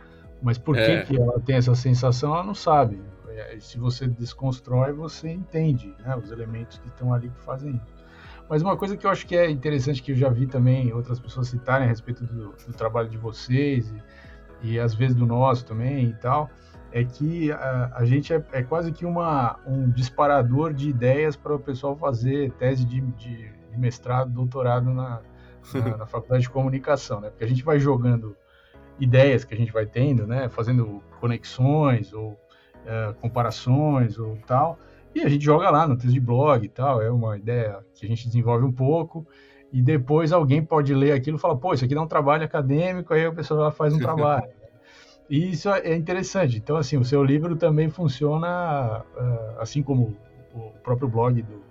[0.42, 1.02] mas por é.
[1.02, 3.02] que, que ela tem essa sensação, ela não sabe.
[3.30, 8.03] É, se você desconstrói, você entende, né, os elementos que estão ali que fazem isso.
[8.50, 11.20] Mas uma coisa que eu acho que é interessante, que eu já vi também outras
[11.20, 13.94] pessoas citarem a respeito do, do trabalho de vocês
[14.62, 16.50] e, e, às vezes do nosso também e tal,
[16.92, 21.56] é que a, a gente é, é, quase que uma, um disparador de ideias para
[21.56, 25.22] o pessoal fazer tese de, de, de mestrado, doutorado na,
[25.74, 27.30] na, na, faculdade de comunicação, né?
[27.30, 28.38] Porque a gente vai jogando
[29.00, 30.50] ideias que a gente vai tendo, né?
[30.50, 34.78] Fazendo conexões ou uh, comparações ou tal,
[35.16, 38.06] e a gente joga lá no texto de blog e tal, é uma ideia que
[38.06, 39.26] a gente desenvolve um pouco,
[39.72, 43.14] e depois alguém pode ler aquilo e falar, pô, isso aqui dá um trabalho acadêmico,
[43.14, 44.48] aí a pessoa faz um trabalho.
[45.30, 46.58] E isso é interessante.
[46.58, 48.48] Então, assim, o seu livro também funciona,
[49.18, 50.16] ah, assim como
[50.54, 51.62] o próprio blog do,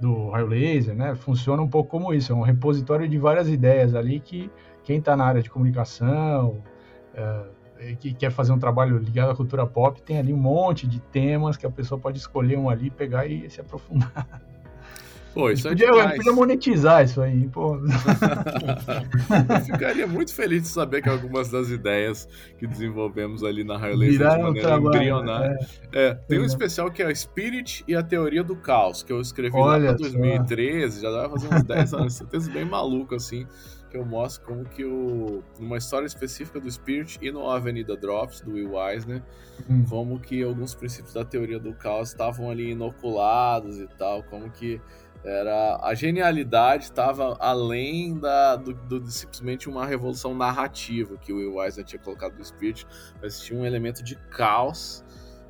[0.00, 1.14] do Raio Laser, né?
[1.14, 4.50] Funciona um pouco como isso, é um repositório de várias ideias ali que
[4.82, 6.62] quem está na área de comunicação,
[7.14, 7.57] ah, é,
[8.00, 11.56] que quer fazer um trabalho ligado à cultura pop, tem ali um monte de temas
[11.56, 14.42] que a pessoa pode escolher um ali, pegar e se aprofundar.
[15.38, 16.16] Pô, isso é podia, demais.
[16.16, 17.76] podia monetizar isso aí, pô.
[17.76, 17.82] Eu
[19.64, 24.42] ficaria muito feliz de saber que algumas das ideias que desenvolvemos ali na Laser de
[24.42, 25.58] maneira embrionária.
[25.92, 26.06] É.
[26.08, 29.20] É, tem um especial que é a Spirit e a Teoria do Caos, que eu
[29.20, 31.02] escrevi Olha lá pra 2013, só.
[31.02, 33.46] já dava fazer uns 10 anos, certeza bem maluco, assim
[33.88, 38.40] que eu mostro como que o numa história específica do Spirit e no Avenida Drops
[38.40, 39.22] do Will Eisner,
[39.68, 39.84] hum.
[39.88, 44.80] como que alguns princípios da teoria do caos estavam ali inoculados e tal, como que
[45.24, 51.36] era a genialidade estava além da do, do, de simplesmente uma revolução narrativa que o
[51.36, 52.86] Will Eisner tinha colocado no Spirit,
[53.20, 55.04] mas tinha um elemento de caos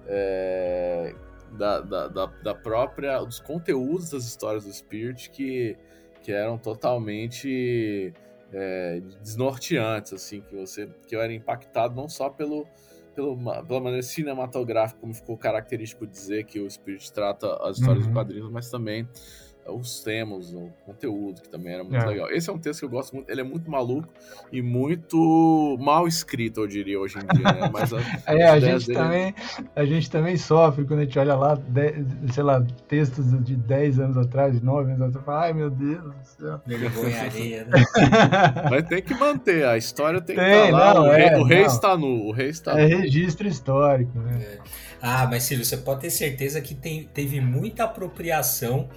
[0.07, 1.15] é,
[1.53, 3.19] da, da, da, da própria.
[3.21, 5.77] dos conteúdos das histórias do Spirit que,
[6.23, 8.13] que eram totalmente
[8.53, 10.89] é, desnorteantes, assim, que você.
[11.07, 12.67] que eu era impactado não só pelo,
[13.15, 18.13] pelo, pela maneira cinematográfica, como ficou característico dizer que o Spirit trata as histórias uhum.
[18.13, 19.09] quadrinhos, mas também
[19.71, 22.07] os temas, o conteúdo, que também era muito é.
[22.07, 22.31] legal.
[22.31, 24.09] Esse é um texto que eu gosto muito, ele é muito maluco
[24.53, 27.69] e muito mal escrito, eu diria, hoje em dia, né?
[27.73, 28.99] Mas a, é, a gente, dele...
[28.99, 29.35] também,
[29.75, 34.01] a gente também sofre quando a gente olha lá, de, sei lá, textos de 10
[34.01, 36.61] anos atrás, de 9 anos atrás, fala, ai meu Deus do céu.
[37.65, 37.85] Né?
[38.71, 41.39] Mas tem que manter, a história tem, tem que estar lá, não, o, rei, é,
[41.39, 44.41] o rei está nu, o rei está É registro histórico, né?
[44.41, 44.59] É.
[45.01, 48.89] Ah, mas Silvio, você pode ter certeza que tem, teve muita apropriação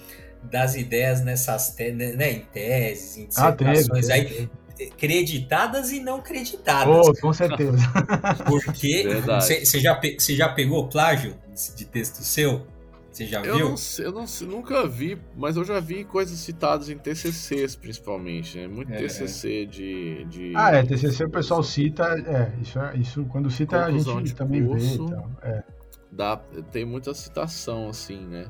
[0.44, 4.50] das ideias nessas te, né, né, em teses, em ah, dissertações ah, aí,
[4.98, 7.08] creditadas e não creditadas.
[7.08, 7.78] Oh, com certeza.
[8.48, 9.06] Porque
[9.40, 11.36] você já, já pegou plágio
[11.76, 12.66] de texto seu?
[13.12, 13.70] Você já eu viu?
[13.70, 13.76] Não,
[14.06, 18.68] eu não, nunca vi, mas eu já vi coisas citadas em TCCs, principalmente, né?
[18.68, 23.26] Muito é, TCC de, de, Ah, é, TCC o pessoal cita, é, isso, é, isso
[23.26, 25.14] quando cita a gente também curso, vê.
[25.14, 25.64] Então, é.
[26.10, 26.38] dá,
[26.72, 28.46] tem muita citação, assim, né?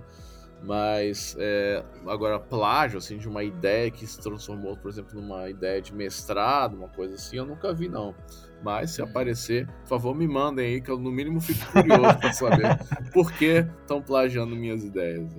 [0.64, 5.82] Mas é, agora, plágio, assim, de uma ideia que se transformou, por exemplo, numa ideia
[5.82, 8.14] de mestrado, uma coisa assim, eu nunca vi, não.
[8.64, 9.06] Mas se hum.
[9.06, 12.80] aparecer, por favor, me mandem aí, que eu no mínimo fico curioso para saber
[13.12, 15.32] por que estão plagiando minhas ideias.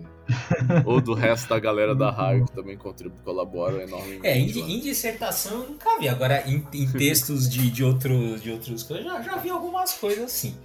[0.85, 4.27] Ou do resto da galera da rádio que também contribui, colabora enormemente.
[4.27, 6.09] É, em, em, dissertação eu nunca vi.
[6.09, 10.25] Agora, em, em textos de, de, outro, de outros coisas, já, já vi algumas coisas
[10.25, 10.57] assim.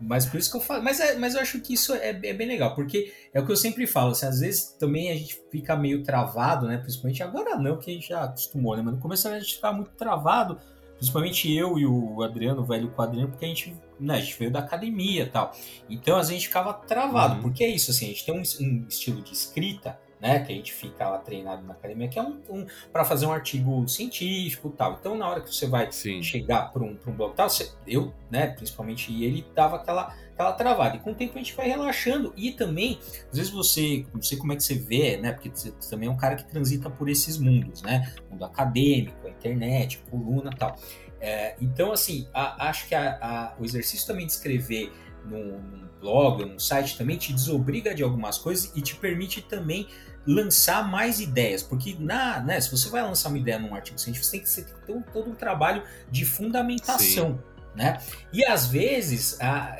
[0.00, 0.82] Mas por isso que eu falo.
[0.82, 3.52] Mas, é, mas eu acho que isso é, é, bem legal, porque é o que
[3.52, 4.12] eu sempre falo.
[4.12, 6.78] Assim, às vezes também a gente fica meio travado, né?
[6.78, 8.82] Principalmente agora não, que a gente já acostumou, né?
[8.82, 10.58] Mas no começo a gente ficava muito travado,
[10.96, 14.50] principalmente eu e o Adriano, o velho quadrinho, porque a gente, né, a gente veio
[14.50, 15.52] da academia e tal.
[15.88, 17.42] Então a gente ficava travado, uhum.
[17.42, 20.54] porque é isso, assim, a gente tem um, um estilo de escrita né, que a
[20.54, 24.70] gente fica lá treinado na academia, que é um, um para fazer um artigo científico
[24.70, 24.96] tal.
[25.00, 26.22] Então, na hora que você vai Sim.
[26.22, 30.96] chegar para um, um blog tal, você, eu, né, principalmente ele, dava aquela, aquela travada.
[30.96, 32.32] E com o tempo a gente vai relaxando.
[32.36, 32.98] E também,
[33.30, 36.12] às vezes você, não sei como é que você vê, né, porque você também é
[36.12, 40.76] um cara que transita por esses mundos, né, mundo acadêmico, a internet, coluna tal.
[41.20, 44.92] É, então, assim, a, acho que a, a, o exercício também de escrever
[45.24, 49.88] num, num blog, num site também te desobriga de algumas coisas e te permite também
[50.28, 54.26] lançar mais ideias, porque na, né, se você vai lançar uma ideia num artigo científico,
[54.26, 57.32] você tem que, ter todo um trabalho de fundamentação.
[57.32, 57.58] Sim.
[57.74, 57.98] Né?
[58.32, 59.38] E às vezes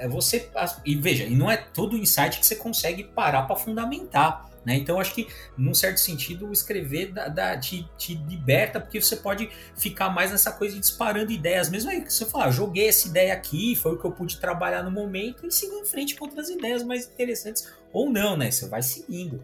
[0.09, 0.49] você
[0.87, 4.49] e veja, e não é todo insight que você consegue parar para fundamentar.
[4.65, 4.77] Né?
[4.77, 9.51] Então, acho que, num certo sentido, escrever da, da, te, te, liberta, porque você pode
[9.77, 11.71] ficar mais nessa coisa de disparando ideias.
[11.71, 14.39] Mesmo aí que você falar, ah, joguei essa ideia aqui, foi o que eu pude
[14.39, 17.73] trabalhar no momento, e seguir em frente com outras ideias mais interessantes.
[17.93, 18.51] Ou não, né?
[18.51, 19.43] Você vai seguindo.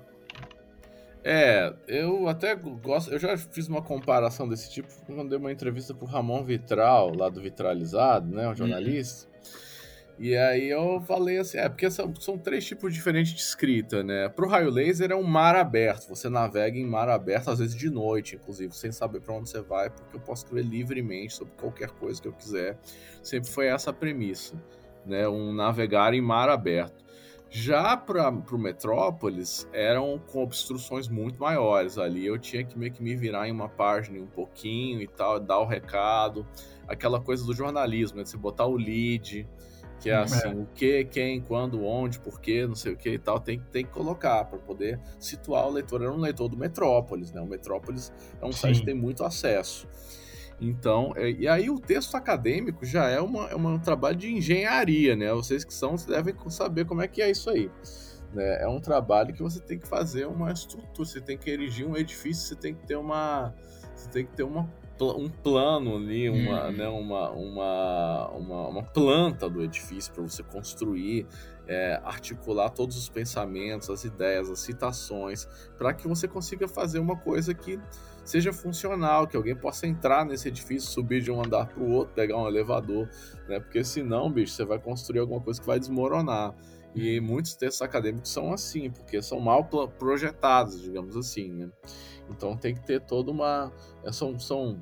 [1.26, 3.10] É, eu até gosto.
[3.10, 7.30] Eu já fiz uma comparação desse tipo quando dei uma entrevista pro Ramon Vitral, lá
[7.30, 8.44] do Vitralizado, né?
[8.44, 8.54] Um uhum.
[8.54, 9.26] jornalista.
[9.26, 9.34] Uhum.
[10.18, 14.28] E aí eu falei assim, é, porque são, são três tipos diferentes de escrita, né?
[14.28, 16.08] Pro raio laser é um mar aberto.
[16.08, 19.60] Você navega em mar aberto, às vezes de noite, inclusive, sem saber para onde você
[19.60, 22.78] vai, porque eu posso escrever livremente sobre qualquer coisa que eu quiser.
[23.22, 24.54] Sempre foi essa a premissa,
[25.04, 25.26] né?
[25.26, 27.03] Um navegar em mar aberto.
[27.56, 31.98] Já para o Metrópolis, eram com obstruções muito maiores.
[31.98, 35.38] Ali eu tinha que meio que me virar em uma página um pouquinho e tal,
[35.38, 36.44] dar o recado.
[36.88, 38.24] Aquela coisa do jornalismo, né?
[38.24, 39.48] Você botar o lead,
[40.00, 40.52] que é assim, é.
[40.52, 43.84] o que, quem, quando, onde, por quê, não sei o que e tal, tem, tem
[43.84, 46.02] que colocar para poder situar o leitor.
[46.02, 47.40] Era um leitor do Metrópolis, né?
[47.40, 48.58] O Metrópolis é um Sim.
[48.58, 49.86] site que tem muito acesso.
[50.60, 55.16] Então, é, e aí o texto acadêmico já é, uma, é um trabalho de engenharia,
[55.16, 55.32] né?
[55.32, 57.70] Vocês que são, vocês devem saber como é que é isso aí.
[58.32, 58.62] Né?
[58.62, 61.96] É um trabalho que você tem que fazer uma estrutura, você tem que erigir um
[61.96, 63.54] edifício, você tem que ter uma,
[63.94, 64.68] você tem que ter uma,
[65.00, 66.72] um plano ali, uma, uhum.
[66.72, 71.26] né, uma, uma, uma, uma planta do edifício para você construir,
[71.66, 75.48] é, articular todos os pensamentos, as ideias, as citações,
[75.78, 77.78] para que você consiga fazer uma coisa que
[78.24, 82.14] seja funcional, que alguém possa entrar nesse edifício, subir de um andar para o outro,
[82.14, 83.08] pegar um elevador,
[83.48, 83.60] né?
[83.60, 86.54] Porque senão, bicho, você vai construir alguma coisa que vai desmoronar.
[86.94, 89.64] E muitos textos acadêmicos são assim, porque são mal
[89.98, 91.70] projetados, digamos assim, né?
[92.30, 93.72] Então tem que ter toda uma.
[94.04, 94.80] É, são, são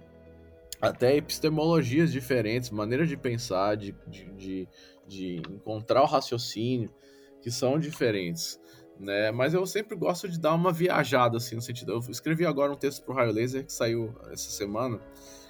[0.81, 4.69] até epistemologias diferentes, maneiras de pensar, de, de, de,
[5.07, 6.93] de encontrar o raciocínio,
[7.41, 8.61] que são diferentes
[9.03, 9.33] né?
[9.33, 11.93] Mas eu sempre gosto de dar uma viajada, assim, no sentido.
[11.93, 15.01] Eu escrevi agora um texto pro Raio Laser que saiu essa semana,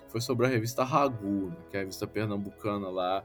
[0.09, 3.22] foi sobre a revista Ragu, que é a revista pernambucana lá,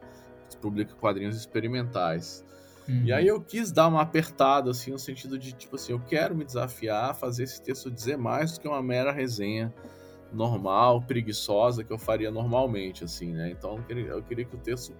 [0.49, 2.45] que publica quadrinhos experimentais.
[2.87, 3.03] Uhum.
[3.03, 6.35] E aí eu quis dar uma apertada, assim, no sentido de, tipo assim, eu quero
[6.35, 9.73] me desafiar a fazer esse texto dizer mais do que uma mera resenha
[10.31, 13.49] normal, preguiçosa, que eu faria normalmente, assim, né?
[13.49, 14.93] Então eu queria, eu queria que o texto,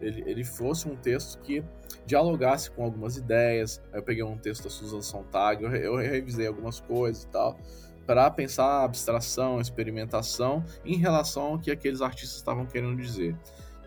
[0.00, 1.64] ele, ele fosse um texto que
[2.06, 3.82] dialogasse com algumas ideias.
[3.92, 7.58] Eu peguei um texto da Susan Sontag, eu, eu revisei algumas coisas e tal,
[8.06, 13.36] para pensar abstração, experimentação em relação ao que aqueles artistas estavam querendo dizer.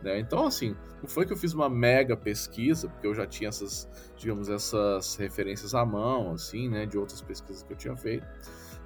[0.01, 0.19] Né?
[0.19, 3.89] Então, assim, não foi que eu fiz uma mega pesquisa, porque eu já tinha essas,
[4.15, 8.27] digamos, essas referências à mão, assim, né, de outras pesquisas que eu tinha feito,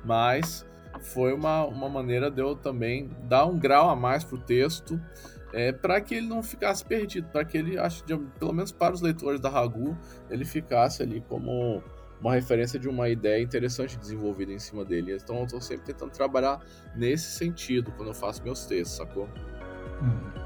[0.05, 0.65] mas
[0.99, 4.99] foi uma, uma maneira de eu também dar um grau a mais pro texto,
[5.53, 8.93] é, para que ele não ficasse perdido, para que ele, acho, de, pelo menos para
[8.93, 9.97] os leitores da Ragu,
[10.29, 11.83] ele ficasse ali como
[12.21, 15.15] uma referência de uma ideia interessante desenvolvida em cima dele.
[15.15, 16.63] Então eu estou sempre tentando trabalhar
[16.95, 19.27] nesse sentido quando eu faço meus textos, sacou?
[20.01, 20.40] Uhum.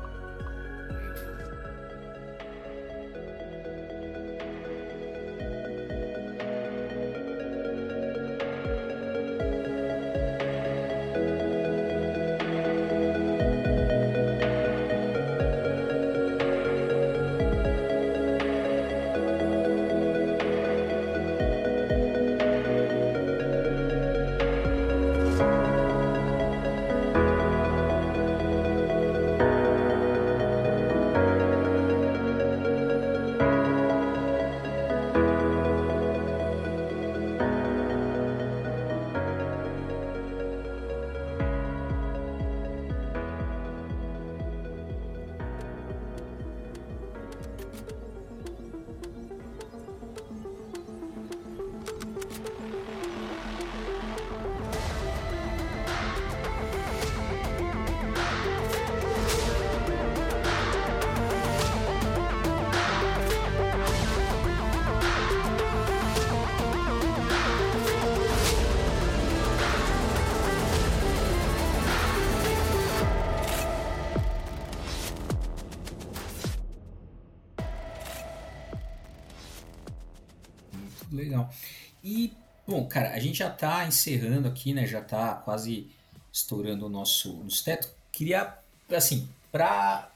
[82.96, 84.88] Cara, a gente já está encerrando aqui, né?
[84.88, 85.86] Já está quase
[86.32, 87.90] estourando o nosso, nosso teto.
[88.10, 88.58] Queria,
[88.90, 90.10] assim, para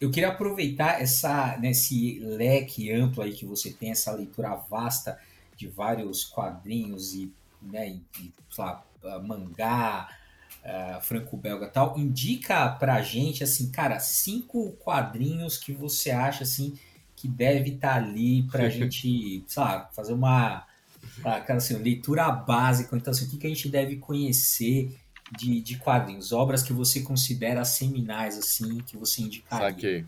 [0.00, 5.20] eu queria aproveitar essa nesse né, leque amplo aí que você tem, essa leitura vasta
[5.56, 7.32] de vários quadrinhos e,
[7.62, 8.82] né, e, e lá,
[9.22, 10.08] mangá,
[10.64, 16.76] uh, franco-belga tal, indica pra gente, assim, cara, cinco quadrinhos que você acha, assim,
[17.14, 20.66] que deve estar tá ali para a gente, sabe, fazer uma
[21.24, 22.96] aquela assim, leitura básica.
[22.96, 24.94] Então, assim, o que, que a gente deve conhecer
[25.38, 26.32] de, de quadrinhos?
[26.32, 29.68] Obras que você considera seminais, assim, que você indicaria.
[29.68, 30.06] Saquei.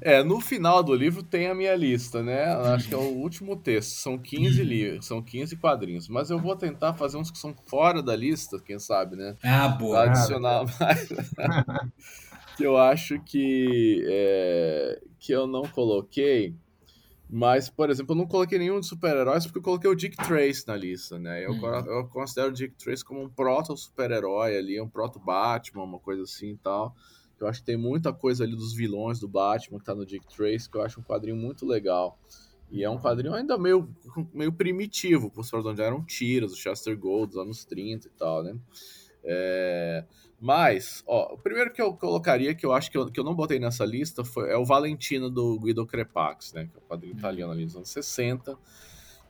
[0.00, 2.44] É, no final do livro tem a minha lista, né?
[2.74, 3.96] Acho que é o último texto.
[3.96, 6.08] São 15 livros, são 15 quadrinhos.
[6.08, 9.36] Mas eu vou tentar fazer uns que são fora da lista, quem sabe, né?
[9.42, 10.02] Ah, boa.
[10.02, 11.08] Pra adicionar mais.
[12.56, 16.54] que eu acho que, é, que eu não coloquei.
[17.28, 20.66] Mas, por exemplo, eu não coloquei nenhum de super-heróis porque eu coloquei o Dick Trace
[20.66, 21.44] na lista, né?
[21.44, 21.66] Eu, hum.
[21.66, 26.56] eu considero o Dick Trace como um proto-super-herói ali, um proto-Batman, uma coisa assim e
[26.56, 26.94] tal.
[27.38, 30.24] Eu acho que tem muita coisa ali dos vilões do Batman que tá no Dick
[30.34, 32.18] Trace, que eu acho um quadrinho muito legal.
[32.70, 33.88] E é um quadrinho ainda meio,
[34.32, 38.56] meio primitivo, por onde eram tiras, o Chester Gold dos anos 30 e tal, né?
[39.22, 40.04] É...
[40.40, 43.34] Mas, ó, o primeiro que eu colocaria, que eu acho que eu, que eu não
[43.34, 46.68] botei nessa lista, foi, é o Valentino do Guido Crepax, né?
[46.70, 47.18] Que é o quadrinho uhum.
[47.18, 48.56] italiano ali dos anos 60,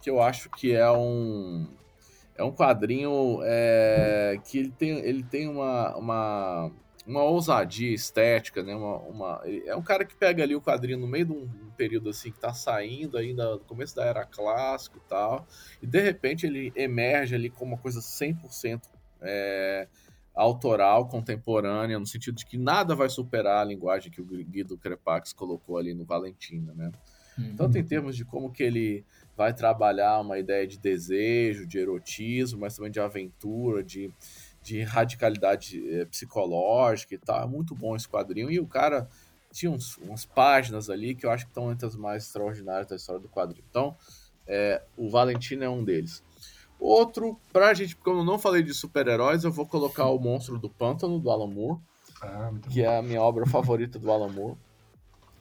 [0.03, 1.69] que eu acho que é um.
[2.35, 6.71] É um quadrinho é, que ele tem, ele tem uma, uma,
[7.07, 8.75] uma ousadia estética, né?
[8.75, 11.71] Uma, uma, é um cara que pega ali o quadrinho no meio de um, um
[11.79, 15.47] período assim que tá saindo ainda no começo da era clássica e tal,
[15.81, 18.83] e de repente ele emerge ali como uma coisa 100%
[19.23, 19.89] é,
[20.37, 25.33] autoral, contemporânea, no sentido de que nada vai superar a linguagem que o Guido Crepax
[25.33, 26.93] colocou ali no Valentina, né?
[27.39, 27.57] Uhum.
[27.57, 29.05] Tanto em termos de como que ele
[29.37, 34.11] vai trabalhar uma ideia de desejo, de erotismo, mas também de aventura, de,
[34.63, 37.43] de radicalidade é, psicológica e tal.
[37.43, 38.51] É muito bom esse quadrinho.
[38.51, 39.09] E o cara
[39.53, 42.97] tinha uns, umas páginas ali que eu acho que estão entre as mais extraordinárias da
[42.97, 43.65] história do quadrinho.
[43.69, 43.97] Então,
[44.47, 46.23] é, o Valentino é um deles.
[46.79, 50.69] Outro, pra gente, como eu não falei de super-heróis, eu vou colocar o Monstro do
[50.69, 51.81] Pântano, do Alan Moore,
[52.23, 52.89] ah, que bom.
[52.89, 54.57] é a minha obra favorita do Alan Moore.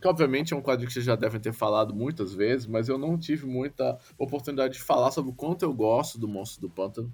[0.02, 2.98] Que obviamente é um quadrinho que vocês já devem ter falado muitas vezes, mas eu
[2.98, 7.12] não tive muita oportunidade de falar sobre o quanto eu gosto do Monstro do Pântano.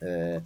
[0.00, 0.42] É,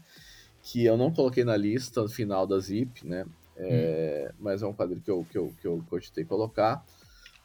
[0.63, 3.25] que eu não coloquei na lista final da Zip, né?
[3.57, 4.37] É, hum.
[4.41, 6.85] Mas é um quadrinho que eu, que eu, que eu cogitei colocar.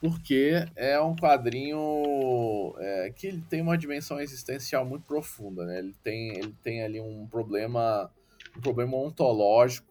[0.02, 5.80] Porque é um quadrinho é, que tem uma dimensão existencial muito profunda, né?
[5.80, 8.10] Ele tem, ele tem ali um problema,
[8.58, 9.88] um problema ontológico,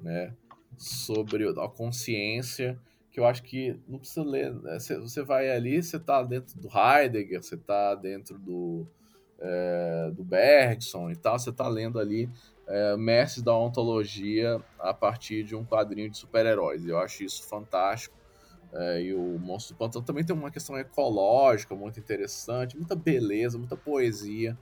[0.00, 0.34] né?
[0.76, 2.76] Sobre a consciência,
[3.12, 4.52] que eu acho que não precisa ler.
[4.52, 4.76] Né?
[4.80, 8.84] Você vai ali, você está dentro do Heidegger, você está dentro do,
[9.38, 12.28] é, do Bergson e tal, você está lendo ali
[12.66, 16.84] é, mestres da ontologia a partir de um quadrinho de super-heróis.
[16.84, 18.23] Eu acho isso fantástico.
[18.74, 23.56] É, e o Monstro do Pântano também tem uma questão ecológica muito interessante, muita beleza,
[23.56, 24.58] muita poesia.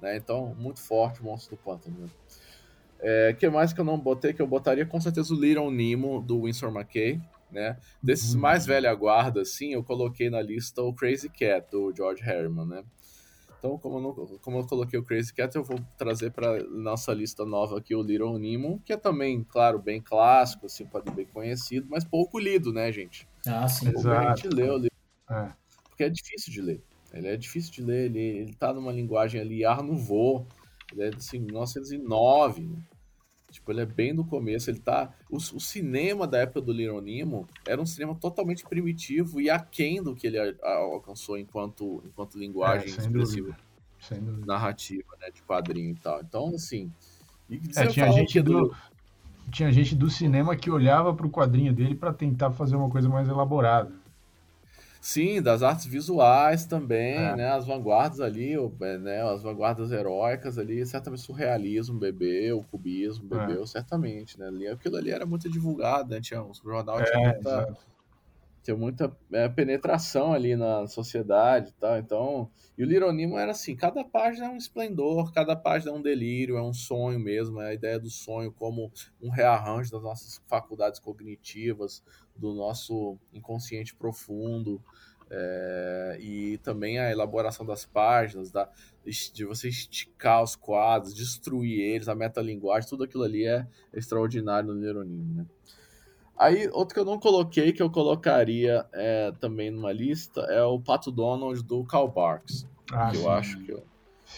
[0.00, 0.16] Né?
[0.16, 1.98] Então, muito forte o Monstro do Pântano.
[1.98, 2.08] Né?
[3.00, 4.32] É, que mais que eu não botei?
[4.32, 7.20] Que eu botaria com certeza o Little Nemo do Winsor McKay.
[7.50, 7.76] Né?
[8.02, 8.40] Desses uhum.
[8.40, 12.84] mais velha guarda, assim, eu coloquei na lista o Crazy Cat do George Herman, né?
[13.66, 17.12] Então, como eu, não, como eu coloquei o Crazy Cat, eu vou trazer para nossa
[17.12, 21.26] lista nova aqui o Little Nemo, que é também, claro, bem clássico, assim, pode bem
[21.26, 23.28] conhecido, mas pouco lido, né, gente?
[23.46, 23.86] Ah, sim.
[23.86, 24.28] Pouco Exato.
[24.28, 24.80] a gente leu,
[25.30, 25.52] é.
[25.88, 26.82] porque é difícil de ler.
[27.12, 30.46] Ele é difícil de ler, ele, ele tá numa linguagem ali, Ar Nouveau,
[30.92, 32.76] ele é de assim, 1909, né?
[33.56, 35.10] Tipo, ele é bem do começo, ele tá...
[35.30, 40.02] O, o cinema da época do Little Nemo era um cinema totalmente primitivo e aquém
[40.02, 43.56] do que ele a, a, alcançou enquanto, enquanto linguagem é, expressiva,
[44.44, 46.20] narrativa, né, de quadrinho e tal.
[46.20, 46.92] Então, assim...
[47.74, 48.68] É, tinha gente do...
[48.68, 48.76] do...
[49.50, 53.08] Tinha gente do cinema que olhava para o quadrinho dele para tentar fazer uma coisa
[53.08, 53.92] mais elaborada.
[55.06, 57.36] Sim, das artes visuais também, é.
[57.36, 57.52] né?
[57.52, 59.22] As vanguardas ali, é, né?
[59.22, 63.46] As vanguardas heróicas ali, certamente surrealismo bebeu, o cubismo é.
[63.46, 63.66] bebeu, é.
[63.66, 64.48] certamente, né?
[64.48, 66.20] Ali, aquilo ali era muito divulgado, né?
[66.20, 67.76] Tinha, um jornal tinha é, muita,
[68.66, 72.50] tinha muita é, penetração ali na sociedade e tal, então...
[72.76, 76.58] E o Lironimo era assim, cada página é um esplendor, cada página é um delírio,
[76.58, 78.92] é um sonho mesmo, é a ideia do sonho como
[79.22, 82.02] um rearranjo das nossas faculdades cognitivas,
[82.34, 84.82] do nosso inconsciente profundo,
[85.30, 88.68] é, e também a elaboração das páginas, da,
[89.32, 94.78] de você esticar os quadros, destruir eles, a metalinguagem, tudo aquilo ali é extraordinário no
[94.78, 95.46] Neuronino, né?
[96.38, 100.78] Aí, outro que eu não coloquei, que eu colocaria é, também numa lista, é o
[100.78, 102.66] Pato Donald do Karl Barks.
[102.92, 103.22] Ah, que sim.
[103.24, 103.76] eu acho que é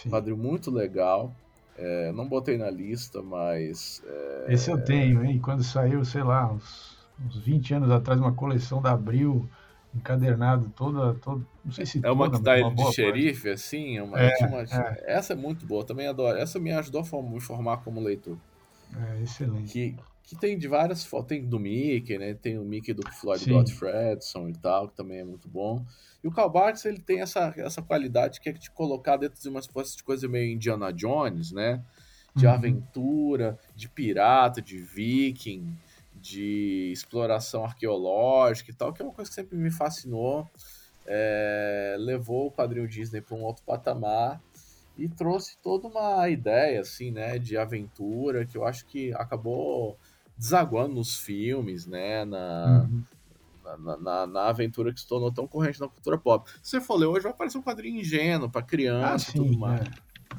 [0.05, 1.33] um quadro muito legal.
[1.77, 4.03] É, não botei na lista, mas.
[4.05, 4.53] É...
[4.53, 5.39] Esse eu tenho, hein?
[5.39, 9.47] Quando saiu, sei lá, uns, uns 20 anos atrás, uma coleção da Abril
[9.95, 13.49] encadernado toda, toda não sei se é uma que dá ele de xerife parte.
[13.49, 15.03] assim é uma, é, uma, é.
[15.07, 18.37] essa é muito boa também adoro essa me ajudou a me formar como leitor
[18.95, 19.95] é excelente que,
[20.29, 24.49] que tem de várias fotos tem do Mickey né tem o Mickey do Floyd Godfredson
[24.49, 25.83] e tal que também é muito bom
[26.23, 29.49] e o Karl Barks ele tem essa, essa qualidade que é te colocar dentro de
[29.49, 31.83] uma espécie de coisa meio Indiana Jones né
[32.35, 32.53] de uhum.
[32.53, 35.75] aventura de pirata de viking
[36.21, 40.47] de exploração arqueológica e tal, que é uma coisa que sempre me fascinou.
[41.05, 44.39] É, levou o quadrinho Disney para um outro patamar
[44.95, 49.97] e trouxe toda uma ideia assim, né, de aventura que eu acho que acabou
[50.39, 53.03] desaguando nos filmes, né, na, uhum.
[53.77, 56.49] na, na, na, aventura que se tornou tão corrente na cultura pop.
[56.63, 59.43] Se você for ler hoje, vai aparecer um quadrinho ingênuo para criança ah, sim, e
[59.43, 59.81] tudo mais.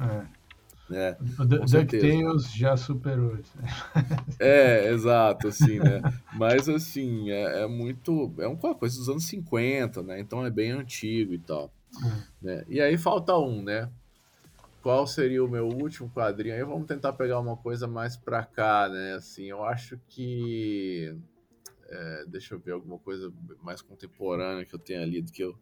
[0.01, 0.41] É, é.
[0.89, 1.17] Né?
[1.39, 3.53] O DuckTales já superou isso.
[4.41, 6.01] É, exato, assim, né?
[6.33, 8.33] Mas, assim, é, é, muito...
[8.39, 10.19] É uma coisa dos anos 50, né?
[10.19, 11.71] Então é bem antigo e tal.
[12.03, 12.23] Hum.
[12.41, 12.65] Né?
[12.69, 13.89] E aí falta um, né?
[14.83, 16.55] Qual seria o meu último quadrinho?
[16.55, 19.15] Aí vamos tentar pegar uma coisa mais pra cá, né?
[19.15, 21.17] Assim, eu acho que...
[21.89, 25.59] É, deixa eu ver alguma coisa mais contemporânea que eu tenha lido, que eu,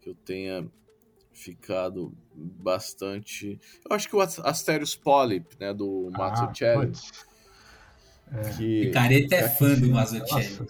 [0.00, 0.68] que eu tenha
[1.32, 3.58] ficado bastante.
[3.88, 6.92] Eu acho que o Asterios Polyp, né, do Mazzucchelli.
[6.92, 7.29] Ah,
[8.32, 8.50] é.
[8.50, 8.86] que...
[8.86, 10.68] Picareta é fã do Mazzucchelli.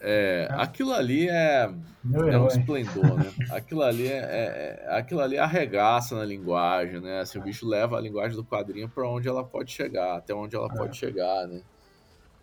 [0.00, 3.32] É, é, aquilo ali é, é um esplendor, né?
[3.50, 7.20] Aquilo ali é, é, é, aquilo ali arregaça na linguagem, né?
[7.20, 10.54] Assim, o bicho leva a linguagem do quadrinho para onde ela pode chegar, até onde
[10.54, 10.94] ela pode é.
[10.94, 11.62] chegar, né?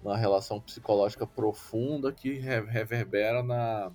[0.04, 3.92] Uma relação psicológica profunda que reverbera na,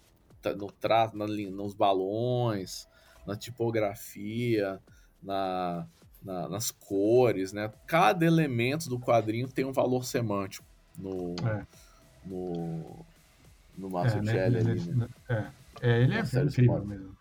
[0.56, 2.88] no traço, na, nos balões,
[3.26, 4.80] na tipografia,
[5.22, 5.86] na,
[6.22, 7.72] na, nas cores, né?
[7.86, 10.66] Cada elemento do quadrinho tem um valor semântico
[10.98, 11.66] no, é.
[12.24, 13.04] no,
[13.76, 14.70] no Mazzucchelli é, né?
[14.70, 15.08] ali, né?
[15.28, 15.44] É,
[15.82, 17.16] é ele é incrível mesmo.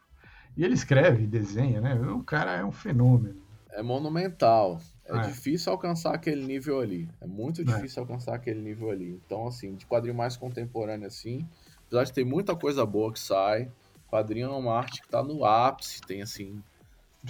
[0.58, 1.95] E ele escreve, desenha, né?
[1.95, 3.41] O cara é um fenômeno.
[3.72, 4.82] É monumental.
[5.06, 5.22] É, é.
[5.22, 7.10] difícil alcançar aquele nível ali.
[7.22, 7.64] É muito é.
[7.64, 9.22] difícil alcançar aquele nível ali.
[9.26, 11.47] Então, assim, de quadrinho mais contemporâneo assim,
[11.88, 13.72] apesar de ter muita coisa boa que sai,
[14.10, 16.62] quadrinho é uma arte que está no ápice, tem assim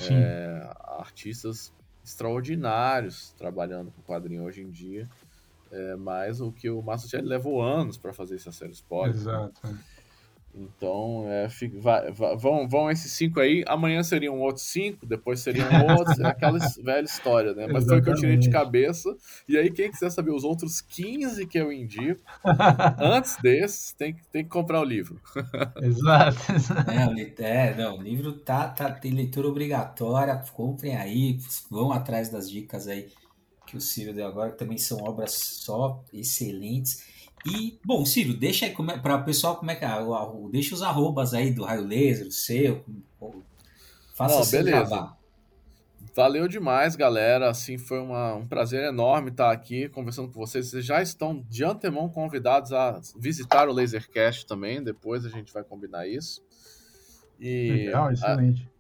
[0.10, 0.70] é,
[1.00, 1.74] artistas
[2.04, 5.10] extraordinários trabalhando com quadrinho hoje em dia.
[5.72, 9.16] É, mas o que o Mazzucchelli levou anos para fazer essa série spoiler.
[9.16, 9.68] Exato.
[9.68, 9.78] Né?
[10.54, 13.64] Então, é, fica, vai, vai, vão, vão esses cinco aí.
[13.68, 16.20] Amanhã seriam outros cinco, depois seriam outros.
[16.20, 17.68] é aquela velha história, né?
[17.68, 17.88] Mas Exatamente.
[17.88, 19.16] foi o que eu tirei de cabeça.
[19.48, 22.22] E aí, quem quiser saber os outros 15 que eu indico,
[23.00, 25.20] antes desses, tem, tem que comprar o livro.
[25.82, 26.38] Exato.
[27.38, 30.44] É, não, o livro tá, tá, tem leitura obrigatória.
[30.54, 31.40] Comprem aí,
[31.70, 33.08] vão atrás das dicas aí
[33.70, 37.19] que o Ciro deu agora, que também são obras só excelentes.
[37.46, 39.90] E, bom, Ciro, deixa aí para o pessoal como é que é.
[40.52, 42.84] Deixa os arrobas aí do raio laser, o seu.
[44.14, 45.14] Faça Não, beleza.
[46.16, 47.50] Valeu demais, galera.
[47.50, 50.70] Assim, foi uma, um prazer enorme estar aqui conversando com vocês.
[50.70, 54.84] Vocês já estão de antemão convidados a visitar o Lasercast também.
[54.84, 56.44] Depois a gente vai combinar isso.
[57.40, 58.70] E, Legal, excelente.
[58.76, 58.79] A,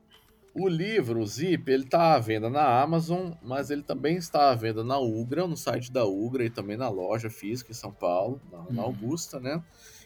[0.59, 4.55] o livro, o Zip, ele está à venda na Amazon, mas ele também está à
[4.55, 8.41] venda na Ugra, no site da Ugra e também na loja física em São Paulo,
[8.51, 8.81] na, na uhum.
[8.81, 9.63] Augusta, né?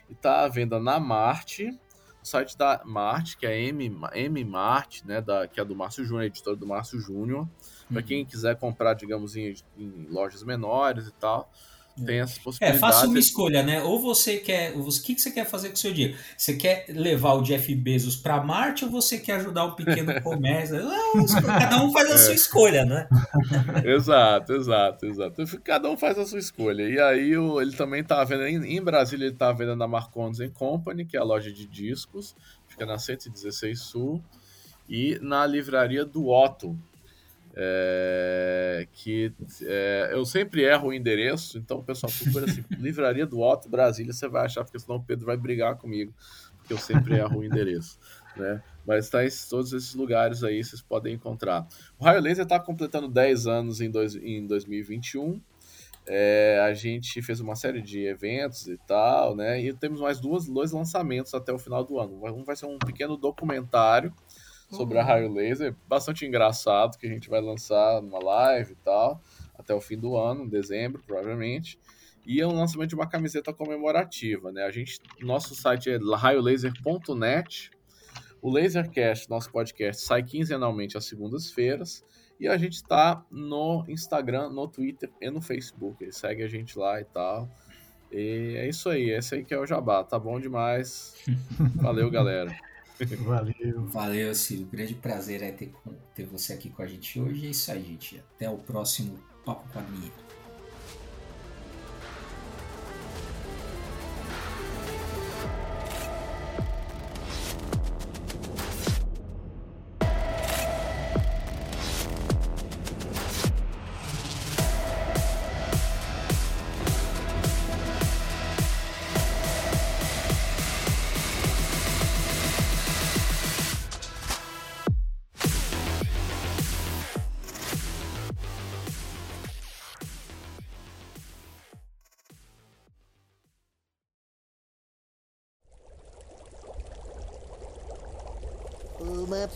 [0.10, 5.08] E está à venda na Marte, no site da Marte, que é M, M Marte,
[5.08, 5.22] né?
[5.22, 7.48] Da, que é do Márcio Júnior, editora do Márcio Júnior.
[7.88, 8.08] Para uhum.
[8.08, 11.52] quem quiser comprar, digamos, em, em lojas menores e tal.
[11.96, 12.78] Tem essas possibilidades.
[12.78, 13.82] É, faça uma escolha, né?
[13.84, 14.76] Ou você quer.
[14.76, 16.16] O que você quer fazer com o seu dia?
[16.36, 20.78] Você quer levar o Jeff Bezos para Marte ou você quer ajudar um pequeno comércio?
[21.46, 22.36] Cada um faz a sua é.
[22.36, 23.08] escolha, né?
[23.86, 25.62] exato, exato, exato.
[25.64, 26.90] Cada um faz a sua escolha.
[26.90, 28.44] E aí ele também está vendo.
[28.44, 32.36] Em Brasília, ele está vendo na Marcondes Company, que é a loja de discos,
[32.68, 34.24] fica na 116 Sul,
[34.90, 36.76] e na livraria do Otto,
[37.56, 38.63] é,
[39.04, 39.34] que
[39.64, 44.14] é, eu sempre erro o endereço, então o pessoal procura assim, Livraria do Alto Brasília,
[44.14, 46.14] você vai achar, porque senão o Pedro vai brigar comigo,
[46.58, 48.00] porque eu sempre erro o endereço,
[48.38, 48.64] né?
[48.88, 51.68] Mas está em todos esses lugares aí, vocês podem encontrar.
[52.00, 55.42] O Raio Laser está completando 10 anos em, dois, em 2021.
[56.06, 59.62] É, a gente fez uma série de eventos e tal, né?
[59.62, 62.22] E temos mais duas, dois lançamentos até o final do ano.
[62.26, 64.14] Um vai ser um pequeno documentário
[64.74, 69.22] sobre a raio laser, bastante engraçado, que a gente vai lançar numa live e tal,
[69.58, 71.80] até o fim do ano, em dezembro, provavelmente.
[72.26, 74.64] E é um lançamento de uma camiseta comemorativa, né?
[74.64, 77.72] A gente, nosso site é raiolaser.net.
[78.42, 82.04] O Lasercast, nosso podcast, sai quinzenalmente às segundas-feiras.
[82.40, 86.12] E a gente está no Instagram, no Twitter e no Facebook.
[86.12, 87.50] Segue a gente lá e tal.
[88.12, 90.04] E é isso aí, esse aí que é o Jabá.
[90.04, 91.16] Tá bom demais.
[91.76, 92.56] Valeu, galera.
[93.24, 93.88] Valeu.
[93.88, 94.66] Valeu, Ciro.
[94.66, 95.74] Grande prazer é ter,
[96.16, 97.48] ter você aqui com a gente hoje.
[97.48, 98.20] É isso aí, gente.
[98.36, 100.14] Até o próximo Papo Quadrinheiro.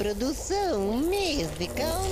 [0.08, 2.07] Produção musical.